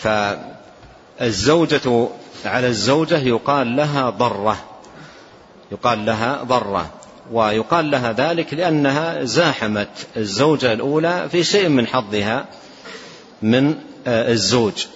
فالزوجة 0.00 2.08
على 2.44 2.66
الزوجة 2.66 3.18
يقال 3.18 3.76
لها 3.76 4.10
ضرة. 4.10 4.56
يقال 5.72 6.06
لها 6.06 6.42
ضرة. 6.42 6.90
ويقال 7.32 7.90
لها 7.90 8.12
ذلك 8.12 8.54
لأنها 8.54 9.24
زاحمت 9.24 9.88
الزوجة 10.16 10.72
الأولى 10.72 11.28
في 11.32 11.44
شيء 11.44 11.68
من 11.68 11.86
حظها 11.86 12.46
من 13.42 13.74
آه، 14.06 14.32
الزوج. 14.32 14.86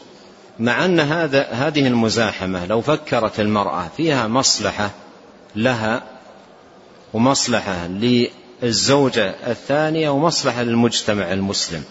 مع 0.58 0.84
أن 0.84 1.00
هذا 1.00 1.48
هذه 1.50 1.86
المزاحمة 1.86 2.66
لو 2.66 2.80
فكرت 2.80 3.40
المرأة 3.40 3.88
فيها 3.96 4.28
مصلحة 4.28 4.90
لها 5.56 6.02
ومصلحة 7.12 7.86
للزوجة 7.86 9.34
الثانية 9.46 10.10
ومصلحة 10.10 10.62
للمجتمع 10.62 11.32
المسلم. 11.32 11.84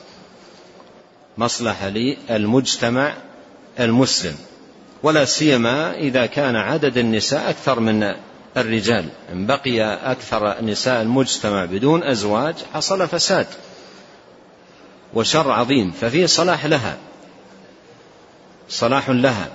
مصلحة 1.41 1.89
للمجتمع 1.89 3.13
المسلم 3.79 4.35
ولا 5.03 5.25
سيما 5.25 5.93
إذا 5.95 6.25
كان 6.25 6.55
عدد 6.55 6.97
النساء 6.97 7.49
أكثر 7.49 7.79
من 7.79 8.13
الرجال. 8.57 9.05
إن 9.33 9.45
بقي 9.45 9.93
أكثر 10.11 10.61
نساء 10.63 11.01
المجتمع 11.01 11.65
بدون 11.65 12.03
أزواج 12.03 12.55
حصل 12.73 13.07
فساد 13.07 13.47
وشر 15.13 15.51
عظيم 15.51 15.91
ففي 15.91 16.27
صلاح 16.27 16.65
لها 16.65 16.97
صلاح 18.69 19.09
لها. 19.09 19.49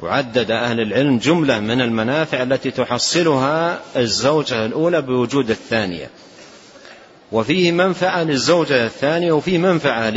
وعدد 0.00 0.50
أهل 0.50 0.80
العلم 0.80 1.18
جملة 1.18 1.60
من 1.60 1.80
المنافع 1.80 2.42
التي 2.42 2.70
تحصلها 2.70 3.80
الزوجة 3.96 4.66
الأولى 4.66 5.02
بوجود 5.02 5.50
الثانية. 5.50 6.10
وفيه 7.32 7.72
منفعة 7.72 8.22
للزوجة 8.22 8.86
الثانية 8.86 9.32
وفيه 9.32 9.58
منفعة 9.58 10.10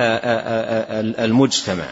للمجتمع 0.00 1.86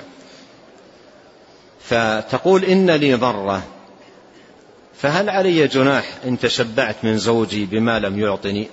فتقول 1.80 2.64
إن 2.64 2.90
لي 2.90 3.14
ضرة 3.14 3.62
فهل 4.94 5.30
علي 5.30 5.66
جناح 5.66 6.04
إن 6.24 6.38
تشبعت 6.38 6.96
من 7.02 7.18
زوجي 7.18 7.66
بما 7.66 7.98
لم 7.98 8.20
يعطني؟ 8.20 8.68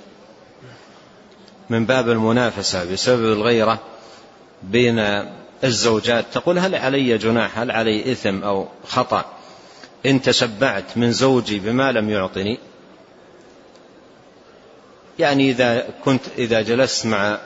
من 1.69 1.85
باب 1.85 2.09
المنافسة 2.09 2.91
بسبب 2.91 3.25
الغيرة 3.33 3.79
بين 4.63 5.25
الزوجات. 5.63 6.25
تقول 6.33 6.59
هل 6.59 6.75
علي 6.75 7.17
جناح 7.17 7.59
هل 7.59 7.71
علي 7.71 8.11
إثم 8.11 8.43
أو 8.43 8.67
خطأ 8.87 9.25
إن 10.05 10.21
تشبعت 10.21 10.97
من 10.97 11.11
زوجي 11.11 11.59
بما 11.59 11.91
لم 11.91 12.09
يعطني؟ 12.09 12.57
يعني 15.19 15.49
إذا 15.49 15.87
كنت 16.05 16.21
إذا 16.37 16.61
جلست 16.61 17.05
مع 17.05 17.39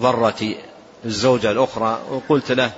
ضرتي 0.00 0.56
الزوجة 1.04 1.50
الأخرى 1.50 2.02
وقلت 2.10 2.52
له 2.52 2.70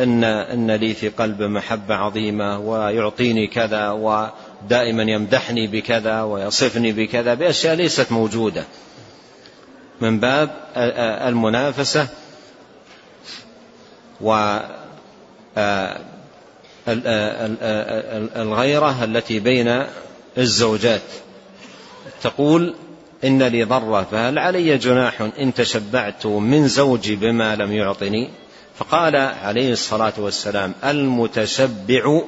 إن, 0.00 0.24
إن 0.24 0.70
لي 0.70 0.94
في 0.94 1.08
قلب 1.08 1.42
محبة 1.42 1.94
عظيمة 1.94 2.58
ويعطيني 2.58 3.46
كذا 3.46 3.90
ودائما 3.90 5.02
يمدحني 5.02 5.66
بكذا 5.66 6.22
ويصفني 6.22 6.92
بكذا 6.92 7.34
بأشياء 7.34 7.74
ليست 7.74 8.12
موجودة. 8.12 8.64
من 10.00 10.20
باب 10.20 10.50
المنافسة 11.26 12.08
و 14.20 14.58
الغيرة 18.36 19.04
التي 19.04 19.40
بين 19.40 19.84
الزوجات. 20.38 21.02
تقول 22.22 22.74
إن 23.24 23.42
لي 23.42 23.64
ضرة 23.64 24.06
فهل 24.10 24.38
علي 24.38 24.78
جناح 24.78 25.20
إن 25.40 25.54
تشبعت 25.54 26.26
من 26.26 26.68
زوجي 26.68 27.16
بما 27.16 27.56
لم 27.56 27.72
يعطني. 27.72 28.28
فقال 28.78 29.16
عليه 29.16 29.72
الصلاة 29.72 30.12
والسلام 30.18 30.74
المتشبع 30.84 32.22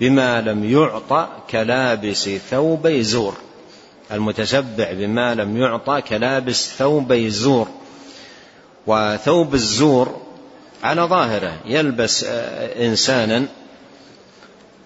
بما 0.00 0.40
لم 0.40 0.64
يعط 0.64 1.28
كلابس 1.50 2.28
ثوبي 2.50 3.02
زور. 3.02 3.34
المتشبع 4.12 4.92
بما 4.92 5.34
لم 5.34 5.56
يعطى 5.56 6.00
كلابس 6.00 6.74
ثوبي 6.78 7.30
زور. 7.30 7.68
وثوب 8.86 9.54
الزور 9.54 10.20
على 10.82 11.02
ظاهره 11.02 11.56
يلبس 11.66 12.24
آه، 12.24 12.86
إنسانا 12.86 13.46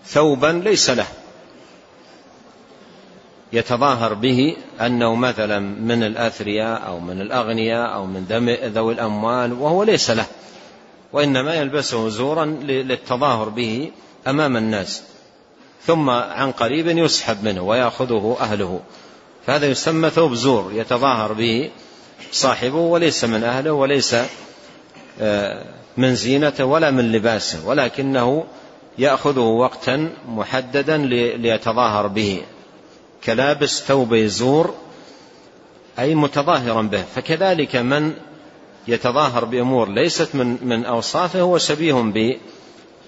ثوبا 0.06 0.62
ليس 0.64 0.90
له. 0.90 1.06
يتظاهر 3.52 4.14
به 4.14 4.56
أنه 4.80 5.14
مثلا 5.14 5.58
من 5.58 6.02
الأثرياء 6.02 6.86
أو 6.86 7.00
من 7.00 7.20
الأغنياء 7.20 7.94
أو 7.94 8.06
من 8.06 8.24
ذوي 8.74 8.92
الأموال 8.92 9.52
وهو 9.52 9.82
ليس 9.82 10.10
له 10.10 10.26
وإنما 11.12 11.54
يلبسه 11.54 12.08
زورا 12.08 12.44
للتظاهر 12.64 13.48
به 13.48 13.90
أمام 14.26 14.56
الناس 14.56 15.02
ثم 15.86 16.10
عن 16.10 16.52
قريب 16.52 16.88
يسحب 16.88 17.44
منه 17.44 17.62
ويأخذه 17.62 18.36
أهله 18.40 18.80
فهذا 19.46 19.66
يسمى 19.66 20.10
ثوب 20.10 20.34
زور 20.34 20.72
يتظاهر 20.72 21.32
به 21.32 21.70
صاحبه 22.32 22.78
وليس 22.78 23.24
من 23.24 23.44
أهله 23.44 23.72
وليس 23.72 24.16
آه، 25.20 25.64
من 25.96 26.14
زينته 26.14 26.64
ولا 26.64 26.90
من 26.90 27.12
لباسه 27.12 27.66
ولكنه 27.66 28.44
يأخذه 28.98 29.40
وقتا 29.40 30.10
محددا 30.28 30.96
ليتظاهر 31.36 32.06
به. 32.06 32.42
كلابس 33.24 33.82
ثوب 33.82 34.14
زور 34.14 34.74
أي 35.98 36.14
متظاهرا 36.14 36.82
به. 36.82 37.02
فكذلك 37.14 37.76
من 37.76 38.12
يتظاهر 38.88 39.44
بأمور 39.44 39.88
ليست 39.88 40.34
من 40.34 40.58
من 40.62 40.84
أوصافه 40.84 41.40
هو 41.40 41.58
شبيه 41.58 41.92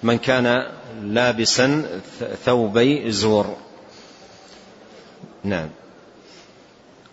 بمن 0.03 0.17
كان 0.17 0.67
لابسا 1.03 1.85
ثوبي 2.45 3.11
زور 3.11 3.45
نعم. 5.43 5.69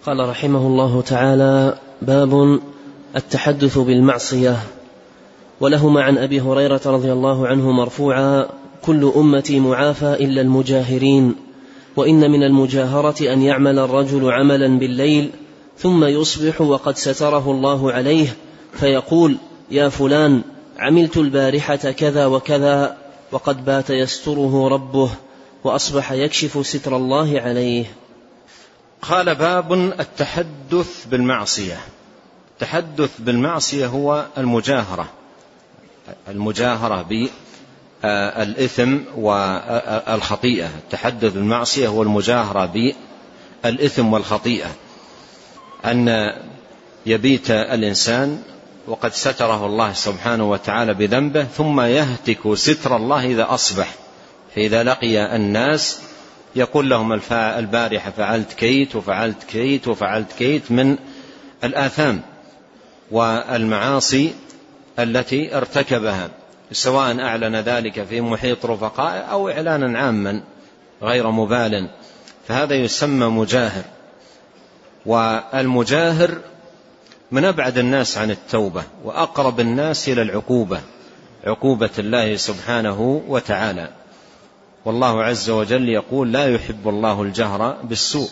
قال 0.06 0.28
رحمه 0.28 0.66
الله 0.66 1.02
تعالى 1.02 1.78
باب 2.02 2.60
التحدث 3.16 3.78
بالمعصية. 3.78 4.56
ولهما 5.60 6.02
عن 6.02 6.18
أبي 6.18 6.40
هريرة 6.40 6.80
رضي 6.86 7.12
الله 7.12 7.46
عنه 7.48 7.70
مرفوعا 7.70 8.48
كل 8.82 9.12
أمتي 9.16 9.60
معافى 9.60 10.14
إلا 10.14 10.40
المجاهرين. 10.40 11.36
وإن 11.96 12.30
من 12.30 12.42
المجاهرة 12.42 13.32
أن 13.32 13.42
يعمل 13.42 13.78
الرجل 13.78 14.32
عملا 14.32 14.78
بالليل 14.78 15.30
ثم 15.78 16.04
يصبح 16.04 16.60
وقد 16.60 16.96
ستره 16.96 17.50
الله 17.50 17.92
عليه 17.92 18.36
فيقول 18.72 19.36
يا 19.70 19.88
فلان 19.88 20.42
عملت 20.78 21.16
البارحة 21.16 21.76
كذا 21.76 22.26
وكذا 22.26 22.96
وقد 23.32 23.64
بات 23.64 23.90
يستره 23.90 24.68
ربه 24.68 25.10
وأصبح 25.64 26.12
يكشف 26.12 26.66
ستر 26.66 26.96
الله 26.96 27.40
عليه. 27.40 27.84
قال 29.02 29.34
باب 29.34 29.72
التحدث 29.72 31.06
بالمعصية. 31.06 31.78
التحدث 32.52 33.10
بالمعصية 33.18 33.86
هو 33.86 34.26
المجاهرة 34.38 35.08
المجاهرة 36.28 37.02
بالإثم 38.02 38.96
والخطيئة. 39.16 40.66
التحدث 40.66 41.32
بالمعصية 41.32 41.88
هو 41.88 42.02
المجاهرة 42.02 42.92
بالإثم 43.64 44.12
والخطيئة. 44.12 44.70
أن 45.84 46.32
يبيت 47.06 47.50
الإنسان 47.50 48.42
وقد 48.86 49.12
ستره 49.12 49.66
الله 49.66 49.92
سبحانه 49.92 50.50
وتعالى 50.50 50.94
بذنبه 50.94 51.44
ثم 51.44 51.80
يهتك 51.80 52.54
ستر 52.54 52.96
الله 52.96 53.26
إذا 53.26 53.46
أصبح. 53.54 53.94
فإذا 54.54 54.82
لقي 54.82 55.36
الناس 55.36 56.00
يقول 56.56 56.90
لهم 56.90 57.20
البارحة 57.32 58.10
فعلت 58.10 58.52
كيت 58.52 58.96
وفعلت 58.96 59.44
كيت 59.44 59.88
وفعلت 59.88 60.32
كيت 60.32 60.70
من 60.72 60.96
الآثام 61.64 62.22
والمعاصي 63.10 64.32
التي 64.98 65.56
ارتكبها. 65.56 66.28
سواء 66.72 67.20
أعلن 67.20 67.56
ذلك 67.56 68.04
في 68.04 68.20
محيط 68.20 68.66
رفقائه 68.66 69.18
أو 69.18 69.48
إعلانا 69.48 69.98
عاما 69.98 70.42
غير 71.02 71.30
مبال 71.30 71.88
فهذا 72.48 72.74
يسمى 72.74 73.26
مجاهر. 73.26 73.84
والمجاهر 75.06 76.38
من 77.30 77.44
أبعد 77.44 77.78
الناس 77.78 78.18
عن 78.18 78.30
التوبة 78.30 78.82
وأقرب 79.04 79.60
الناس 79.60 80.08
إلى 80.08 80.22
العقوبة 80.22 80.80
عقوبة 81.44 81.90
الله 81.98 82.36
سبحانه 82.36 83.22
وتعالى. 83.28 83.88
والله 84.84 85.24
عز 85.24 85.50
وجل 85.50 85.88
يقول 85.88 86.32
لا 86.32 86.54
يحب 86.54 86.88
الله 86.88 87.22
الجهر 87.22 87.76
بالسوء 87.82 88.28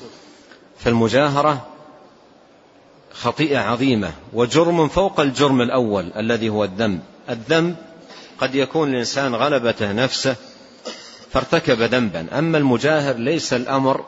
فالمجاهرة 0.79 1.67
خطيئة 3.13 3.59
عظيمة 3.59 4.13
وجرم 4.33 4.89
فوق 4.89 5.21
الجرم 5.21 5.61
الأول 5.61 6.13
الذي 6.17 6.49
هو 6.49 6.65
الذنب. 6.65 7.01
الذنب 7.31 7.77
قد 8.41 8.55
يكون 8.55 8.91
الإنسان 8.91 9.35
غلبته 9.35 9.93
نفسه 9.93 10.37
فارتكب 11.31 11.83
ذنبا. 11.83 12.27
أما 12.39 12.59
المجاهر 12.59 13.17
ليس 13.17 13.53
الأمر 13.53 14.05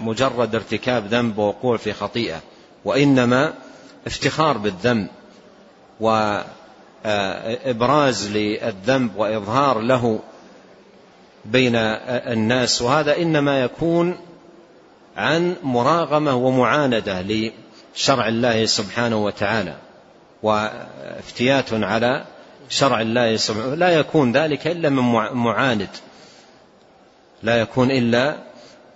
مجرد 0.00 0.54
ارتكاب 0.54 1.06
ذنب 1.06 1.38
ووقوع 1.38 1.76
في 1.76 1.92
خطيئة 1.92 2.40
وإنما 2.84 3.52
افتخار 4.06 4.58
بالذنب 4.58 5.06
وإبراز 7.04 8.30
للذنب 8.30 9.16
وإظهار 9.16 9.78
له 9.80 10.20
بين 11.44 11.76
الناس. 11.76 12.82
وهذا 12.82 13.16
إنما 13.16 13.60
يكون 13.60 14.18
عن 15.16 15.56
مراغمة 15.62 16.34
ومعاندة 16.34 17.22
لشرع 17.22 18.28
الله 18.28 18.66
سبحانه 18.66 19.24
وتعالى 19.24 19.76
وافتيات 20.42 21.72
على 21.72 22.24
شرع 22.68 23.00
الله 23.00 23.36
سبحانه 23.36 23.74
لا 23.74 23.88
يكون 23.88 24.32
ذلك 24.32 24.66
إلا 24.66 24.88
من 24.88 25.02
معاند. 25.32 25.88
لا 27.42 27.60
يكون 27.60 27.90
إلا 27.90 28.36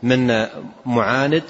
من 0.02 0.46
معاند 0.86 1.42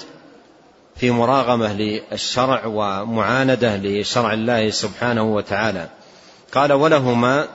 في 0.95 1.11
مراغمة 1.11 1.73
للشرع 1.73 2.65
ومعاندة 2.65 3.77
لشرع 3.77 4.33
الله 4.33 4.69
سبحانه 4.69 5.23
وتعالى. 5.35 5.89
قال 6.53 6.73
ولهما 6.73 7.47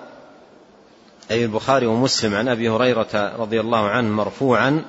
أي 1.30 1.44
البخاري 1.44 1.86
ومسلم 1.86 2.34
عن 2.34 2.48
أبي 2.48 2.68
هريرة 2.68 3.36
رضي 3.38 3.60
الله 3.60 3.88
عنه 3.88 4.08
مرفوعا 4.08 4.84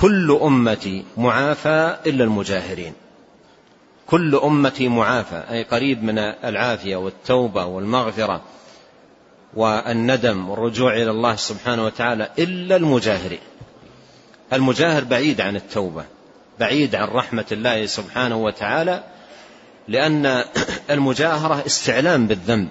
كل 0.00 0.38
أمتي 0.42 1.04
معافى 1.16 1.96
إلا 2.06 2.24
المجاهرين. 2.24 2.92
كل 4.06 4.34
أمتي 4.36 4.88
معافى 4.88 5.42
أي 5.50 5.62
قريب 5.62 6.04
من 6.04 6.18
العافية 6.18 6.96
والتوبة 6.96 7.64
والمغفرة. 7.64 8.40
والندم 9.56 10.50
والرجوع 10.50 10.92
إلى 10.92 11.10
الله 11.10 11.36
سبحانه 11.36 11.84
وتعالى 11.84 12.28
إلا 12.38 12.76
المجاهرين. 12.76 13.38
المجاهر 14.52 15.04
بعيد 15.04 15.40
عن 15.40 15.56
التوبة 15.56 16.04
بعيد 16.60 16.94
عن 16.94 17.08
رحمة 17.08 17.44
الله 17.52 17.86
سبحانه 17.86 18.36
وتعالى 18.36 19.04
لأن 19.88 20.44
المجاهرة 20.90 21.62
استعلام 21.66 22.26
بالذنب 22.26 22.68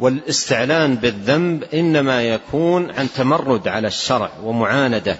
والاستعلان 0.00 0.94
بالذنب 0.94 1.64
إنما 1.74 2.22
يكون 2.22 2.90
عن 2.90 3.08
تمرد 3.16 3.68
على 3.68 3.88
الشرع 3.88 4.30
ومعاندة 4.42 5.18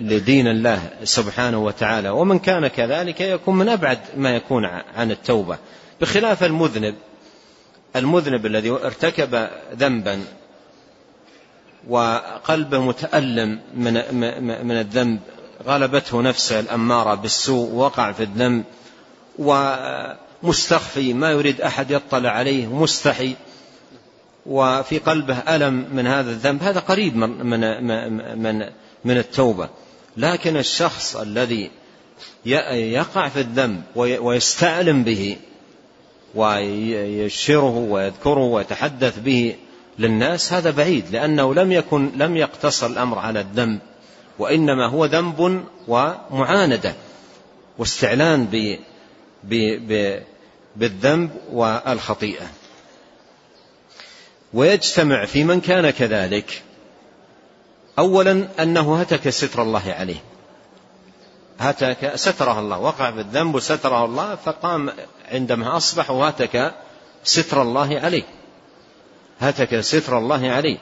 لدين 0.00 0.46
الله 0.46 0.90
سبحانه 1.04 1.58
وتعالى. 1.58 2.08
ومن 2.08 2.38
كان 2.38 2.66
كذلك 2.66 3.20
يكون 3.20 3.56
من 3.56 3.68
أبعد 3.68 3.98
ما 4.16 4.36
يكون 4.36 4.64
عن 4.96 5.10
التوبة 5.10 5.58
بخلاف 6.00 6.44
المذنب 6.44 6.94
المذنب 7.96 8.46
الذي 8.46 8.70
ارتكب 8.70 9.48
ذنبا 9.74 10.24
وقلبه 11.88 12.78
متألم 12.78 13.60
من 13.74 13.94
من 14.66 14.78
الذنب 14.78 15.20
غلبته 15.66 16.22
نفسه 16.22 16.60
الأمارة 16.60 17.14
بالسوء 17.14 17.72
وقع 17.72 18.12
في 18.12 18.22
الذنب 18.22 18.64
ومستخفي 19.38 21.12
ما 21.14 21.30
يريد 21.30 21.60
أحد 21.60 21.90
يطلع 21.90 22.30
عليه 22.30 22.66
مستحي 22.66 23.36
وفي 24.46 24.98
قلبه 24.98 25.38
ألم 25.38 25.88
من 25.92 26.06
هذا 26.06 26.30
الذنب. 26.30 26.62
هذا 26.62 26.80
قريب 26.80 27.16
من 27.16 27.46
من 27.46 27.84
من, 28.38 28.70
من 29.04 29.18
التوبة. 29.18 29.68
لكن 30.16 30.56
الشخص 30.56 31.16
الذي 31.16 31.70
يقع 32.44 33.28
في 33.28 33.40
الذنب 33.40 33.82
ويستعلم 33.96 35.04
به 35.04 35.36
ويشره 36.36 37.76
ويذكره 37.76 38.40
ويتحدث 38.40 39.18
به 39.18 39.56
للناس 39.98 40.52
هذا 40.52 40.70
بعيد 40.70 41.10
لأنه 41.10 41.54
لم 41.54 41.72
يكن 41.72 42.10
لم 42.16 42.36
يقتصر 42.36 42.86
الأمر 42.86 43.18
على 43.18 43.40
الذنب 43.40 43.78
وإنما 44.38 44.88
هو 44.88 45.04
ذنب 45.04 45.64
ومعاندة 45.88 46.94
واستعلان 47.78 48.44
ب 48.44 48.76
ب 49.44 50.20
بالذنب 50.76 51.30
والخطيئة. 51.52 52.46
ويجتمع 54.54 55.24
في 55.24 55.44
من 55.44 55.60
كان 55.60 55.90
كذلك. 55.90 56.62
أولا 57.98 58.48
أنه 58.62 59.00
هتك 59.00 59.28
ستر 59.28 59.62
الله 59.62 59.94
عليه. 59.98 60.22
هتك 61.58 62.16
ستره 62.16 62.58
الله. 62.60 62.78
وقع 62.78 63.10
بالذنب 63.10 63.54
وستره 63.54 64.04
الله 64.04 64.34
فقام 64.34 64.92
عندما 65.32 65.76
أصبح 65.76 66.10
وهتك 66.10 66.74
ستر 67.24 67.62
الله 67.62 68.00
عليه. 68.00 68.24
هتك 69.40 69.80
ستر 69.80 70.18
الله 70.18 70.50
عليه. 70.50 70.78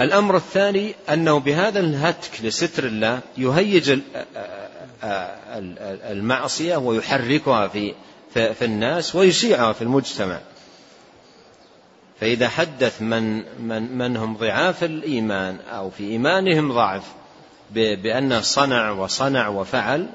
الأمر 0.00 0.36
الثاني 0.36 0.94
أنه 1.08 1.40
بهذا 1.40 1.80
الهتك 1.80 2.30
لستر 2.42 2.84
الله 2.84 3.20
يهيج 3.36 4.00
المعصية 6.10 6.76
ويحركها 6.76 7.68
في 7.68 7.94
في 8.34 8.64
الناس 8.64 9.14
ويشيعها 9.14 9.72
في 9.72 9.82
المجتمع. 9.82 10.40
فإذا 12.20 12.48
حدث 12.48 13.02
من 13.02 13.42
من 13.68 13.98
من 13.98 14.16
هم 14.16 14.36
ضعاف 14.36 14.84
الإيمان 14.84 15.58
أو 15.60 15.90
في 15.90 16.04
إيمانهم 16.04 16.72
ضعف 16.72 17.02
بأنه 17.74 18.40
صنع 18.40 18.90
وصنع 18.90 19.48
وفعل 19.48 20.06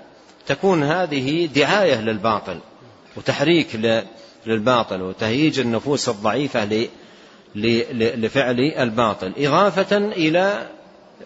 تكون 0.47 0.83
هذه 0.83 1.45
دعاية 1.45 2.01
للباطل 2.01 2.59
وتحريك 3.17 4.03
للباطل 4.45 5.01
وتهييج 5.01 5.59
النفوس 5.59 6.09
الضعيفة 6.09 6.87
لفعل 7.55 8.59
الباطل 8.59 9.33
إضافة 9.37 9.97
إلى 9.97 10.67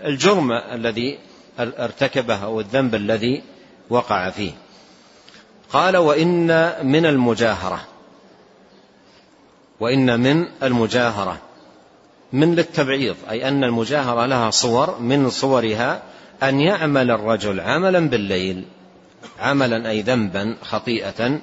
الجرم 0.03 0.51
الذي 0.51 1.19
ارتكبه 1.59 2.43
أو 2.43 2.59
الذنب 2.59 2.95
الذي 2.95 3.43
وقع 3.89 4.29
فيه. 4.29 4.51
قال 5.73 5.97
وإن 5.97 6.73
من 6.87 7.05
المجاهرة 7.05 7.81
وإن 9.79 10.19
من 10.19 10.47
المجاهرة 10.63 11.37
من 12.33 12.55
للتبعيض 12.55 13.15
أي 13.29 13.47
أن 13.47 13.63
المجاهرة 13.63 14.25
لها 14.25 14.49
صور 14.49 14.99
من 14.99 15.29
صورها 15.29 16.01
أن 16.43 16.59
يعمل 16.59 17.11
الرجل 17.11 17.59
عملا 17.59 17.99
بالليل 17.99 18.65
عملا 19.39 19.89
أي 19.89 20.01
ذنبا 20.01 20.57
خطيئة 20.63 21.39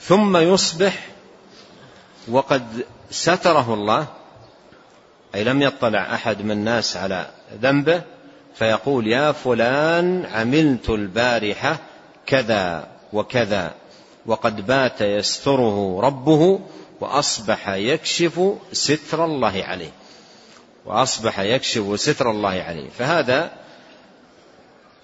ثم 0.00 0.36
يصبح 0.36 1.06
وقد 2.28 2.84
ستره 3.10 3.74
الله 3.74 4.06
أي 5.34 5.44
لم 5.44 5.62
يطلع 5.62 6.14
أحد 6.14 6.42
من 6.42 6.50
الناس 6.50 6.96
على 6.96 7.30
ذنبه 7.62 8.02
فيقول 8.54 9.06
يا 9.06 9.32
فلان 9.32 10.26
عملت 10.32 10.90
البارحة 10.90 11.78
كذا 12.26 12.88
وكذا 13.12 13.74
وقد 14.26 14.66
بات 14.66 15.00
يستره 15.00 16.00
ربه 16.00 16.60
وأصبح 17.00 17.68
يكشف 17.68 18.54
ستر 18.72 19.24
الله 19.24 19.64
عليه. 19.66 19.90
وأصبح 20.86 21.38
يكشف 21.38 22.00
ستر 22.00 22.30
الله 22.30 22.48
عليه. 22.48 22.88
فهذا 22.98 23.50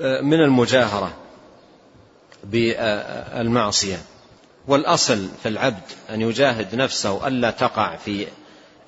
من 0.01 0.41
المجاهرة 0.41 1.13
بالمعصية. 2.45 3.99
والأصل 4.69 5.29
في 5.43 5.49
العبد 5.49 5.83
أن 6.11 6.21
يجاهد 6.21 6.75
نفسه 6.75 7.27
ألا 7.27 7.51
تقع 7.51 7.97
في 7.97 8.27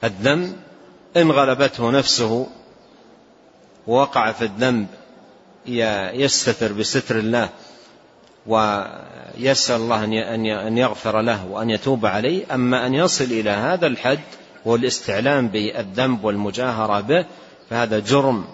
الذنب. 0.04 0.56
إن 1.16 1.30
غلبته 1.30 1.90
نفسه 1.90 2.46
ووقع 3.86 4.32
في 4.32 4.44
الذنب 4.44 4.86
يستتر 6.14 6.72
بستر 6.72 7.18
الله. 7.18 7.48
ويسأل 8.46 9.76
الله 9.76 10.04
أن 10.68 10.78
يغفر 10.78 11.20
له 11.20 11.46
وأن 11.46 11.70
يتوب 11.70 12.06
عليه. 12.06 12.54
أما 12.54 12.86
أن 12.86 12.94
يصل 12.94 13.24
إلى 13.24 13.50
هذا 13.50 13.86
الحد 13.86 14.20
والاستعلام 14.68 15.48
بالذنب 15.48 16.24
والمجاهرة 16.24 17.00
به 17.00 17.24
فهذا 17.70 17.98
جرم 17.98 18.44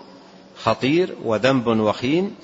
خطير 0.64 1.14
وذنب 1.24 1.66
وخيم 1.66 2.34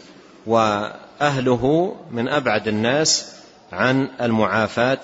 وأهله 0.46 1.94
من 2.10 2.28
أبعد 2.28 2.68
الناس 2.68 3.32
عن 3.72 4.08
المعافاة. 4.20 4.98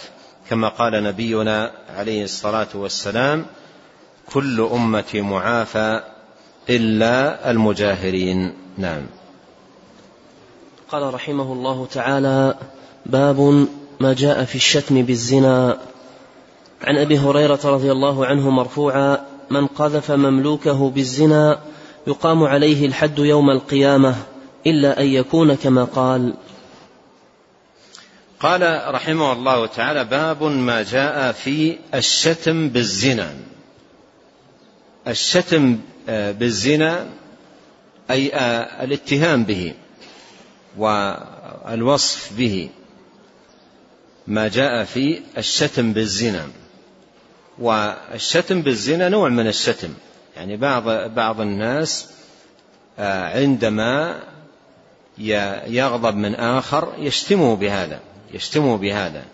كما 0.51 0.69
قال 0.69 1.05
نبينا 1.05 1.73
عليه 1.97 2.25
الصلاة 2.25 2.69
والسلام 2.75 3.47
كل 4.33 4.61
أمتي 4.61 5.21
معافى 5.21 6.03
إلا 6.71 7.51
المجاهرين. 7.51 8.55
نعم. 8.79 9.07
قال 10.89 11.15
رحمه 11.15 11.53
الله 11.53 11.87
تعالى 11.87 12.55
باب 13.07 13.69
ما 14.01 14.15
جاء 14.15 14.45
في 14.45 14.55
الشتم 14.55 15.03
بالزنا 15.03 15.79
عن 16.85 16.97
أبي 16.99 17.19
هريرة 17.19 17.61
رضي 17.65 17.93
الله 17.93 18.27
عنه 18.27 18.51
مرفوعا 18.51 19.27
من 19.51 19.67
قذف 19.67 20.11
مملوكه 20.11 20.91
بالزنا 20.91 21.61
يقام 22.07 22.43
عليه 22.43 22.87
الحد 22.87 23.19
يوم 23.19 23.51
القيامة 23.51 24.17
إلا 24.67 25.01
أن 25.01 25.07
يكون 25.07 25.55
كما 25.55 25.85
قال. 25.85 26.35
قال 28.41 28.95
رحمه 28.95 29.33
الله 29.33 29.67
تعالى 29.67 30.05
باب 30.05 30.43
ما 30.43 30.83
جاء 30.83 31.33
في 31.33 31.79
الشتم 31.95 32.69
بالزنا. 32.69 33.35
الشتم 35.09 35.79
آه، 36.09 36.33
بالزنا 36.33 37.07
أي 38.11 38.35
آه، 38.35 38.85
الاتهام 38.85 39.45
به 39.45 39.75
والوصف 40.79 42.33
به 42.37 42.71
ما 44.27 44.49
جاء 44.49 44.85
في 44.85 45.21
الشتم 45.39 45.93
بالزنا. 45.93 46.47
والشتم 47.59 48.63
بالزنا 48.63 49.09
نوع 49.09 49.29
من 49.29 49.47
الشتم. 49.47 49.89
يعني 50.37 50.57
بعض 50.57 50.89
بعض 51.15 51.41
الناس 51.41 52.11
آه، 52.99 53.39
عندما 53.39 54.21
يغضب 55.67 56.17
من 56.17 56.35
آخر 56.35 56.93
يشتمه 56.99 57.57
بهذا 57.57 58.01
يشتمه 58.35 58.77
بهذا. 58.77 59.25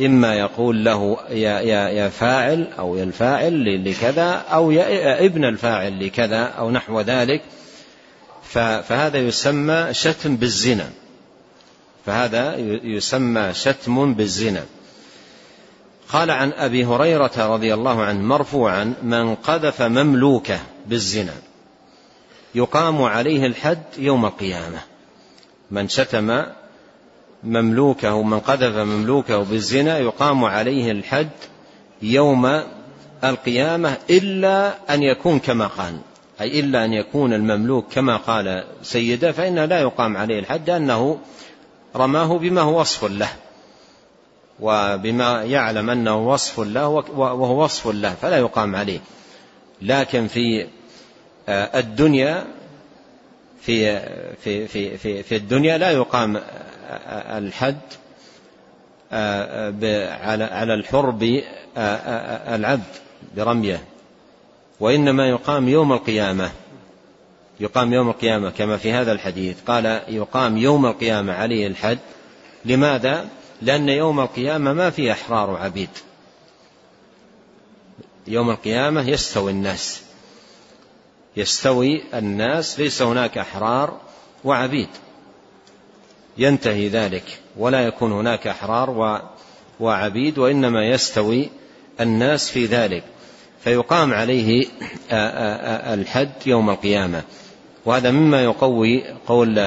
إما 0.00 0.34
يقول 0.34 0.84
له 0.84 1.18
يا, 1.30 1.60
يا, 1.60 1.88
يا 1.88 2.08
فاعل 2.08 2.66
أو 2.78 2.96
يا 2.96 3.04
الفاعل 3.04 3.90
لكذا 3.90 4.30
أو 4.30 4.70
يا 4.70 5.24
ابن 5.24 5.44
الفاعل 5.44 6.06
لكذا 6.06 6.42
أو 6.42 6.70
نحو 6.70 7.00
ذلك. 7.00 7.42
فهذا 8.82 9.18
يسمى 9.18 9.88
شتم 9.92 10.36
بالزنا. 10.36 10.90
فهذا 12.06 12.56
يسمى 12.84 13.54
شتم 13.54 14.14
بالزنا. 14.14 14.64
قال 16.12 16.30
عن 16.30 16.52
أبي 16.52 16.84
هريرة 16.84 17.32
رضي 17.36 17.74
الله 17.74 18.02
عنه 18.02 18.22
مرفوعا 18.22 18.94
من 19.02 19.34
قذف 19.34 19.82
مملوكه 19.82 20.58
بالزنا 20.86 21.34
يقام 22.54 23.02
عليه 23.02 23.46
الحد 23.46 23.82
يوم 23.98 24.26
القيامة. 24.26 24.78
من 25.70 25.88
شتم 25.88 26.42
مملوكه 27.44 28.22
من 28.22 28.40
قذف 28.40 28.76
مملوكه 28.76 29.38
بالزنا 29.38 29.98
يقام 29.98 30.44
عليه 30.44 30.90
الحد 30.92 31.28
يوم 32.02 32.62
القيامة 33.24 33.96
إلا 34.10 34.74
أن 34.94 35.02
يكون 35.02 35.38
كما 35.38 35.66
قال. 35.66 35.98
أي 36.40 36.60
إلا 36.60 36.84
أن 36.84 36.92
يكون 36.92 37.32
المملوك 37.32 37.86
كما 37.92 38.16
قال 38.16 38.64
سيده 38.82 39.32
فإنه 39.32 39.64
لا 39.64 39.80
يقام 39.80 40.16
عليه 40.16 40.38
الحد 40.38 40.70
لأنه 40.70 41.18
رماه 41.96 42.38
بما 42.38 42.60
هو 42.60 42.80
وصف 42.80 43.04
له. 43.04 43.28
وبما 44.60 45.44
يعلم 45.44 45.90
أنه 45.90 46.28
وصف 46.28 46.60
له 46.60 46.88
وهو 46.88 47.64
وصف 47.64 47.86
له 47.86 48.14
فلا 48.14 48.38
يقام 48.38 48.76
عليه. 48.76 49.00
لكن 49.82 50.26
في 50.26 50.66
آه، 51.48 51.78
الدنيا 51.78 52.44
في 53.60 54.00
في 54.44 54.66
في 54.66 54.98
في, 54.98 55.22
في 55.22 55.36
الدنيا 55.36 55.78
لا 55.78 55.90
يقام 55.90 56.36
آه، 56.36 57.38
الحد 57.38 57.78
آه، 59.12 59.74
على 60.22 60.44
على 60.44 60.74
الحر 60.74 61.10
بالعبد 61.10 62.82
برميه. 63.36 63.84
وإنما 64.80 65.28
يقام 65.28 65.68
يوم 65.68 65.92
القيامة. 65.92 66.50
يقام 67.60 67.92
يوم 67.92 68.08
القيامة 68.08 68.50
كما 68.50 68.76
في 68.76 68.92
هذا 68.92 69.12
الحديث. 69.12 69.56
قال 69.66 70.00
يقام 70.08 70.56
يوم 70.56 70.86
القيامة 70.86 71.32
عليه 71.32 71.66
الحد. 71.66 71.98
لماذا؟ 72.64 73.28
لأن 73.62 73.88
يوم 73.88 74.20
القيامة 74.20 74.72
ما 74.72 74.90
في 74.90 75.12
أحرار 75.12 75.50
وعبيد 75.50 75.90
يوم 78.28 78.50
القيامة 78.50 79.08
يستوي 79.10 79.50
الناس. 79.50 80.02
يستوي 81.36 82.02
الناس 82.14 82.80
ليس 82.80 83.02
هناك 83.02 83.38
أحرار 83.38 84.00
وعبيد. 84.44 84.88
ينتهي 86.38 86.88
ذلك 86.88 87.40
ولا 87.56 87.86
يكون 87.86 88.12
هناك 88.12 88.46
أحرار 88.46 89.20
وعبيد 89.80 90.38
وإنما 90.38 90.88
يستوي 90.88 91.48
الناس 92.00 92.50
في 92.50 92.66
ذلك. 92.66 93.04
فيقام 93.64 94.14
عليه 94.14 94.66
الحد 95.94 96.32
يوم 96.46 96.70
القيامة. 96.70 97.22
وهذا 97.84 98.10
مما 98.10 98.44
يقوي 98.44 99.04
قول 99.26 99.58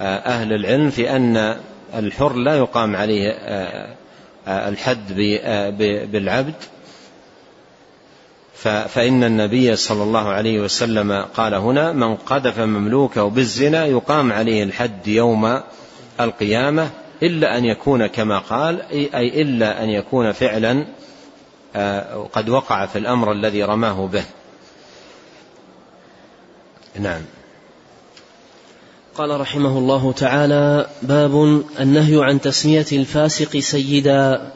أهل 0.00 0.52
العلم 0.52 0.90
في 0.90 1.16
أن 1.16 1.60
الحر 1.94 2.32
لا 2.32 2.56
يقام 2.56 2.96
عليه 2.96 3.38
الحد 4.48 5.12
بالعبد. 6.12 6.54
فإن 8.64 9.24
النبي 9.24 9.76
صلى 9.76 10.02
الله 10.02 10.28
عليه 10.28 10.60
وسلم 10.60 11.24
قال 11.34 11.54
هنا 11.54 11.92
من 11.92 12.16
قذف 12.16 12.58
مملوكه 12.58 13.30
بالزنا 13.30 13.86
يقام 13.86 14.32
عليه 14.32 14.62
الحد 14.62 15.08
يوم 15.08 15.60
القيامة 16.20 16.90
إلا 17.22 17.58
أن 17.58 17.64
يكون 17.64 18.06
كما 18.06 18.38
قال 18.38 18.82
أي 18.92 19.42
إلا 19.42 19.84
أن 19.84 19.90
يكون 19.90 20.32
فعلا 20.32 20.84
آه، 21.76 22.28
قد 22.32 22.48
وقع 22.48 22.86
في 22.86 22.98
الأمر 22.98 23.32
الذي 23.32 23.64
رماه 23.64 24.06
به. 24.06 24.24
نعم. 27.00 27.22
قال 29.18 29.40
رحمه 29.40 29.78
الله 29.78 30.12
تعالى 30.12 30.86
باب 31.02 31.62
النهي 31.80 32.24
عن 32.24 32.40
تسمية 32.40 32.86
الفاسق 32.92 33.58
سيدا. 33.58 34.52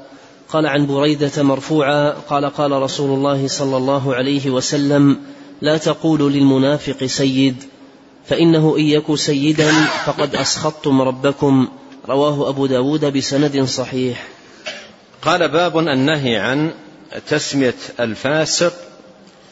قال 0.48 0.66
عن 0.66 0.86
بريدة 0.86 1.42
مرفوعا 1.42 2.10
قال 2.10 2.44
قال 2.44 2.72
رسول 2.72 3.18
الله 3.18 3.48
صلى 3.48 3.76
الله 3.76 4.14
عليه 4.14 4.50
وسلم 4.50 5.18
لا 5.62 5.76
تقولوا 5.76 6.30
للمنافق 6.30 7.04
سيد 7.04 7.56
فإنه 8.26 8.76
إن 8.78 8.84
يك 8.84 9.14
سيدا 9.14 9.72
فقد 10.06 10.36
أسخطتم 10.36 11.02
ربكم. 11.02 11.68
رواه 12.08 12.48
أبو 12.48 12.66
داود 12.66 13.04
بسند 13.04 13.64
صحيح. 13.64 14.28
قال 15.22 15.48
باب 15.48 15.78
النهي 15.78 16.36
عن 16.36 16.70
تسمية 17.28 17.74
الفاسق 18.00 18.72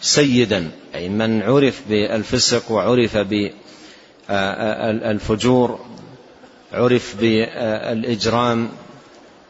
سيدا 0.01 0.71
أي 0.95 1.09
من 1.09 1.43
عرف 1.43 1.83
بالفسق 1.89 2.73
وعرف 2.73 3.17
بالفجور 4.31 5.81
عرف 6.73 7.17
بالإجرام 7.21 8.69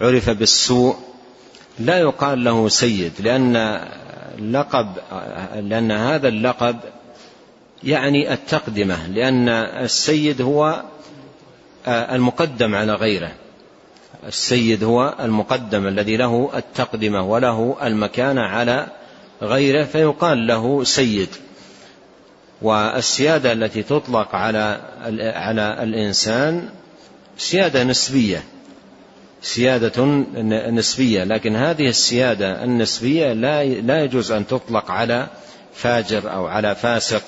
عرف 0.00 0.30
بالسوء. 0.30 0.96
لا 1.78 1.98
يقال 1.98 2.44
له 2.44 2.68
سيد 2.68 3.12
لأن 3.20 3.80
لقب 4.52 4.86
لأن 5.54 5.92
هذا 5.92 6.28
اللقب 6.28 6.76
يعني 7.84 8.32
التقدمة 8.32 9.06
لأن 9.06 9.48
السيد 9.48 10.42
هو 10.42 10.82
المقدم 11.88 12.74
على 12.74 12.94
غيره. 12.94 13.32
السيد 14.26 14.84
هو 14.84 15.14
المقدم 15.20 15.86
الذي 15.86 16.16
له 16.16 16.50
التقدمة 16.56 17.22
وله 17.22 17.76
المكانة 17.82 18.40
على 18.40 18.86
غيره 19.42 19.84
فيقال 19.84 20.46
له 20.46 20.84
سيد. 20.84 21.28
والسيادة 22.62 23.52
التي 23.52 23.82
تطلق 23.82 24.34
على 24.34 24.80
على 25.34 25.82
الإنسان 25.82 26.68
سيادة 27.38 27.84
نسبية 27.84 28.42
سيادة 29.42 30.04
نسبية. 30.70 31.24
لكن 31.24 31.56
هذه 31.56 31.88
السيادة 31.88 32.64
النسبية 32.64 33.32
لا 33.32 33.64
لا 33.64 34.04
يجوز 34.04 34.32
أن 34.32 34.46
تطلق 34.46 34.90
على 34.90 35.26
فاجر 35.74 36.32
أو 36.32 36.46
على 36.46 36.74
فاسق. 36.74 37.22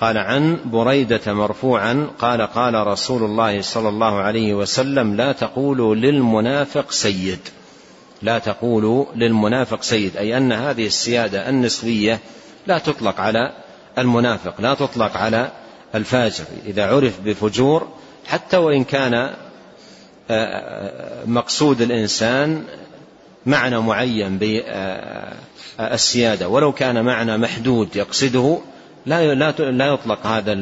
قال 0.00 0.18
عن 0.18 0.58
بريدة 0.64 1.32
مرفوعا 1.32 2.10
قال 2.18 2.42
قال 2.42 2.86
رسول 2.86 3.22
الله 3.22 3.60
صلى 3.60 3.88
الله 3.88 4.20
عليه 4.20 4.54
وسلم 4.54 5.16
لا 5.16 5.32
تقولوا 5.32 5.94
للمنافق 5.94 6.90
سيد. 6.90 7.40
لا 8.22 8.38
تقولوا 8.38 9.04
للمنافق 9.16 9.82
سيد 9.82 10.16
أي 10.16 10.36
أن 10.36 10.52
هذه 10.52 10.86
السيادة 10.86 11.48
النسبية 11.48 12.18
لا 12.66 12.78
تطلق 12.78 13.20
على 13.20 13.52
المنافق 13.98 14.60
لا 14.60 14.74
تطلق 14.74 15.16
على 15.16 15.50
الفاجر. 15.94 16.44
إذا 16.66 16.86
عرف 16.86 17.20
بفجور 17.20 17.88
حتى 18.26 18.56
وإن 18.56 18.84
كان 18.84 19.14
آه، 19.14 19.34
آه، 20.30 21.24
مقصود 21.26 21.80
الإنسان 21.80 22.64
معنى 23.46 23.78
معين 23.78 24.38
بالسيادة 25.78 26.48
ولو 26.48 26.72
كان 26.72 27.04
معنى 27.04 27.38
محدود 27.38 27.96
يقصده 27.96 28.58
لا 29.06 29.34
لا 29.34 29.86
يطلق 29.86 30.26
هذا 30.26 30.52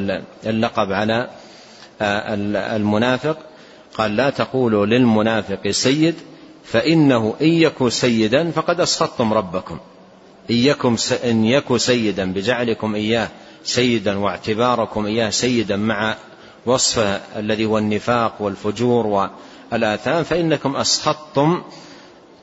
اللقب 0.47 0.93
على 0.93 1.29
آه، 2.01 2.35
المنافق. 2.77 3.39
قال 3.95 4.17
لا 4.17 4.31
تقولوا 4.31 4.87
للمنافق 4.87 5.71
سيد 5.71 6.15
فإنه 6.65 7.35
إن 7.41 7.49
يكن 7.49 7.91
سيدا 7.91 8.51
فقد 8.51 8.81
أسخطتم 8.81 9.35
ربكم. 9.35 9.79
إن 10.51 10.97
إن 11.25 11.45
يكن 11.45 11.79
سيدا 11.79 12.33
بجعلكم 12.33 12.95
إياه 12.95 13.29
سيدا 13.65 14.19
واعتباركم 14.19 15.07
إياه 15.07 15.31
سيدا 15.31 15.77
مع 15.77 16.17
وصفه 16.67 17.21
الذي 17.37 17.65
هو 17.65 17.79
النفاق 17.79 18.43
والفجور 18.43 19.31
والآثام 19.73 20.25
فإنكم 20.25 20.77
أسخطتم 20.77 21.63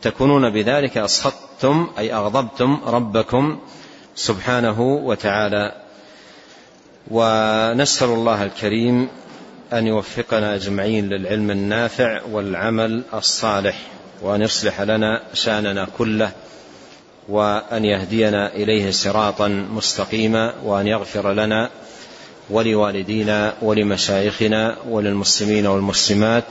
تكونون 0.01 0.49
بذلك 0.49 0.97
أسخطتم 0.97 1.87
أي 1.97 2.13
أغضبتم 2.13 2.79
ربكم 2.85 3.59
سبحانه 4.15 4.81
وتعالى. 4.81 5.71
ونسأل 7.11 8.09
الله 8.09 8.43
الكريم 8.43 9.07
أن 9.73 9.87
يوفقنا 9.87 10.55
أجمعين 10.55 11.09
للعلم 11.09 11.51
النافع 11.51 12.21
والعمل 12.31 13.03
الصالح 13.13 13.79
وأن 14.21 14.41
يصلح 14.41 14.81
لنا 14.81 15.21
شأننا 15.33 15.87
كله. 15.97 16.31
وأن 17.29 17.85
يهدينا 17.85 18.55
إليه 18.55 18.91
صراطا 18.91 19.47
مستقيما 19.47 20.53
وأن 20.63 20.87
يغفر 20.87 21.33
لنا 21.33 21.69
ولوالدينا 22.49 23.53
ولمشايخنا 23.61 24.75
وللمسلمين 24.89 25.67
والمسلمات 25.67 26.43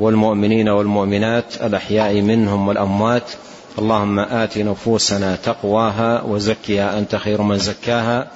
والمؤمنين 0.00 0.68
والمؤمنات 0.68 1.44
الأحياء 1.62 2.20
منهم 2.20 2.68
والأموات. 2.68 3.30
اللهم 3.78 4.18
آت 4.18 4.58
نفوسنا 4.58 5.36
تقواها 5.36 6.22
وزكها 6.22 6.98
أنت 6.98 7.16
خير 7.16 7.42
من 7.42 7.58
زكاها 7.58 8.28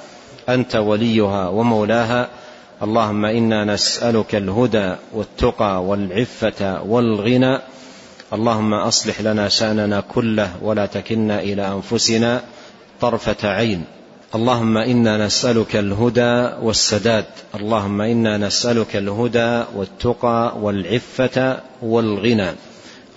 أنت 0.48 0.76
وليها 0.76 1.48
ومولاها. 1.48 2.28
اللهم 2.82 3.24
إنا 3.24 3.64
نسألك 3.64 4.34
الهدى 4.34 4.94
والتقى 5.12 5.84
والعفة 5.84 6.82
والغنى. 6.82 7.58
اللهم 8.32 8.74
أصلح 8.74 9.20
لنا 9.20 9.48
شأننا 9.48 10.00
كله 10.00 10.50
ولا 10.62 10.86
تكلنا 10.86 11.40
إلى 11.40 11.68
أنفسنا 11.68 12.42
طرفة 13.00 13.48
عين. 13.48 13.84
اللهم 14.34 14.76
إنا 14.76 15.26
نسألك 15.26 15.76
الهدى 15.76 16.50
والسداد. 16.62 17.24
اللهم 17.54 18.00
إنا 18.00 18.38
نسألك 18.38 18.96
الهدى 18.96 19.64
والتقى 19.76 20.56
والعفة 20.60 21.60
والغنى. 21.82 22.50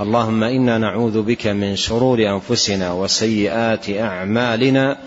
اللهم 0.01 0.43
إنا 0.43 0.78
نعوذ 0.78 1.22
بك 1.22 1.47
من 1.47 1.76
شرور 1.76 2.20
أنفسنا 2.20 2.93
وسيئات 2.93 3.89
أعمالنا 3.89 4.97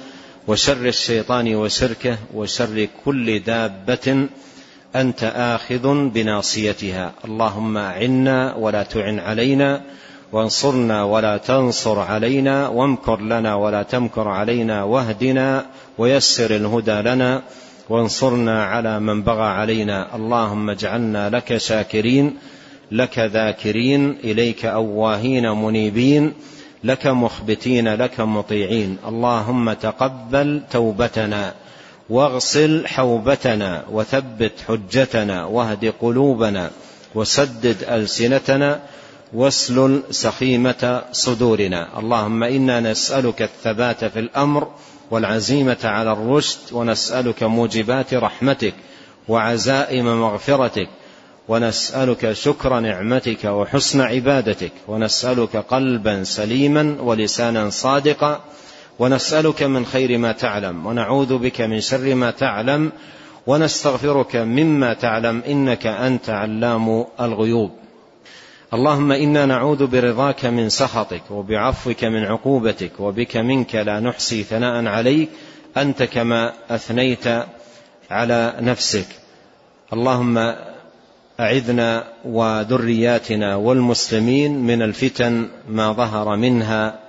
وشر 0.48 0.86
الشيطان 0.86 1.54
وشركه 1.54 2.16
وشر 2.34 2.88
كل 3.04 3.38
دابة 3.38 4.28
أنت 4.96 5.32
آخذ 5.36 6.08
بناصيتها. 6.08 7.12
اللهم 7.24 7.76
أعنا 7.76 8.54
ولا 8.54 8.82
تعن 8.82 9.18
علينا 9.18 9.80
وانصرنا 10.32 11.04
ولا 11.04 11.36
تنصر 11.36 11.98
علينا 11.98 12.68
وامكر 12.68 13.20
لنا 13.20 13.54
ولا 13.54 13.82
تمكر 13.82 14.28
علينا 14.28 14.82
واهدنا 14.84 15.66
ويسر 15.98 16.56
الهدى 16.56 17.00
لنا 17.00 17.42
وانصرنا 17.88 18.64
على 18.64 19.00
من 19.00 19.22
بغى 19.22 19.42
علينا. 19.42 20.16
اللهم 20.16 20.70
اجعلنا 20.70 21.30
لك 21.30 21.56
شاكرين 21.56 22.36
لك 22.92 23.18
ذاكرين 23.18 24.16
إليك 24.24 24.64
أواهين 24.64 25.50
منيبين 25.50 26.32
لك 26.84 27.06
مخبتين 27.06 27.94
لك 27.94 28.20
مطيعين. 28.20 28.96
اللهم 29.08 29.72
تقبل 29.72 30.62
توبتنا. 30.70 31.54
واغسل 32.10 32.86
حوبتنا 32.86 33.84
وثبت 33.92 34.52
حجتنا 34.68 35.44
واهد 35.44 35.92
قلوبنا 36.00 36.70
وسدد 37.14 37.76
ألسنتنا 37.82 38.80
واسلل 39.34 40.02
سخيمة 40.10 41.02
صدورنا. 41.12 41.98
اللهم 41.98 42.42
إنا 42.42 42.80
نسألك 42.80 43.42
الثبات 43.42 44.04
في 44.04 44.18
الأمر 44.18 44.68
والعزيمة 45.10 45.78
على 45.84 46.12
الرشد 46.12 46.58
ونسألك 46.72 47.42
موجبات 47.42 48.14
رحمتك 48.14 48.74
وعزائم 49.28 50.20
مغفرتك 50.20 50.88
ونسألك 51.48 52.32
شكر 52.32 52.80
نعمتك 52.80 53.44
وحسن 53.44 54.00
عبادتك 54.00 54.72
ونسألك 54.88 55.56
قلبا 55.56 56.24
سليما 56.24 56.96
ولسانا 57.00 57.70
صادقا 57.70 58.40
ونسألك 59.02 59.62
من 59.62 59.86
خير 59.86 60.18
ما 60.18 60.32
تعلم 60.32 60.86
ونعوذ 60.86 61.38
بك 61.38 61.60
من 61.60 61.80
شر 61.80 62.14
ما 62.14 62.30
تعلم 62.30 62.92
ونستغفرك 63.46 64.36
مما 64.36 64.94
تعلم 64.94 65.42
إنك 65.48 65.86
أنت 65.86 66.30
علام 66.30 67.04
الغيوب. 67.20 67.70
اللهم 68.74 69.12
إنا 69.12 69.46
نعوذ 69.46 69.86
برضاك 69.86 70.44
من 70.44 70.68
سخطك 70.68 71.22
وبعفوك 71.30 72.04
من 72.04 72.24
عقوبتك 72.24 73.00
وبك 73.00 73.36
منك 73.36 73.74
لا 73.74 74.00
نحصي 74.00 74.42
ثناء 74.42 74.86
عليك 74.86 75.28
أنت 75.76 76.02
كما 76.02 76.52
أثنيت 76.70 77.26
على 78.10 78.54
نفسك. 78.60 79.06
اللهم 79.92 80.54
أعذنا 81.40 82.04
وذرياتنا 82.24 83.56
والمسلمين 83.56 84.58
من 84.58 84.82
الفتن 84.82 85.48
ما 85.68 85.92
ظهر 85.92 86.36
منها 86.36 87.02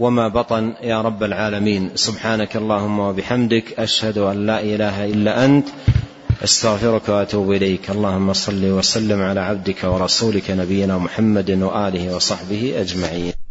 وما 0.00 0.28
بطن 0.28 0.72
يا 0.82 1.02
رب 1.02 1.22
العالمين. 1.22 1.90
سبحانك 1.94 2.56
اللهم 2.56 2.98
وبحمدك 2.98 3.80
أشهد 3.80 4.18
أن 4.18 4.46
لا 4.46 4.60
إله 4.60 5.04
إلا 5.04 5.44
أنت 5.44 5.68
أستغفرك 6.44 7.08
وأتوب 7.08 7.52
إليك. 7.52 7.90
اللهم 7.90 8.32
صل 8.32 8.64
وسلم 8.64 9.22
على 9.22 9.40
عبدك 9.40 9.84
ورسولك 9.84 10.50
نبينا 10.50 10.98
محمد 10.98 11.50
وآله 11.50 12.16
وصحبه 12.16 12.80
أجمعين. 12.80 13.47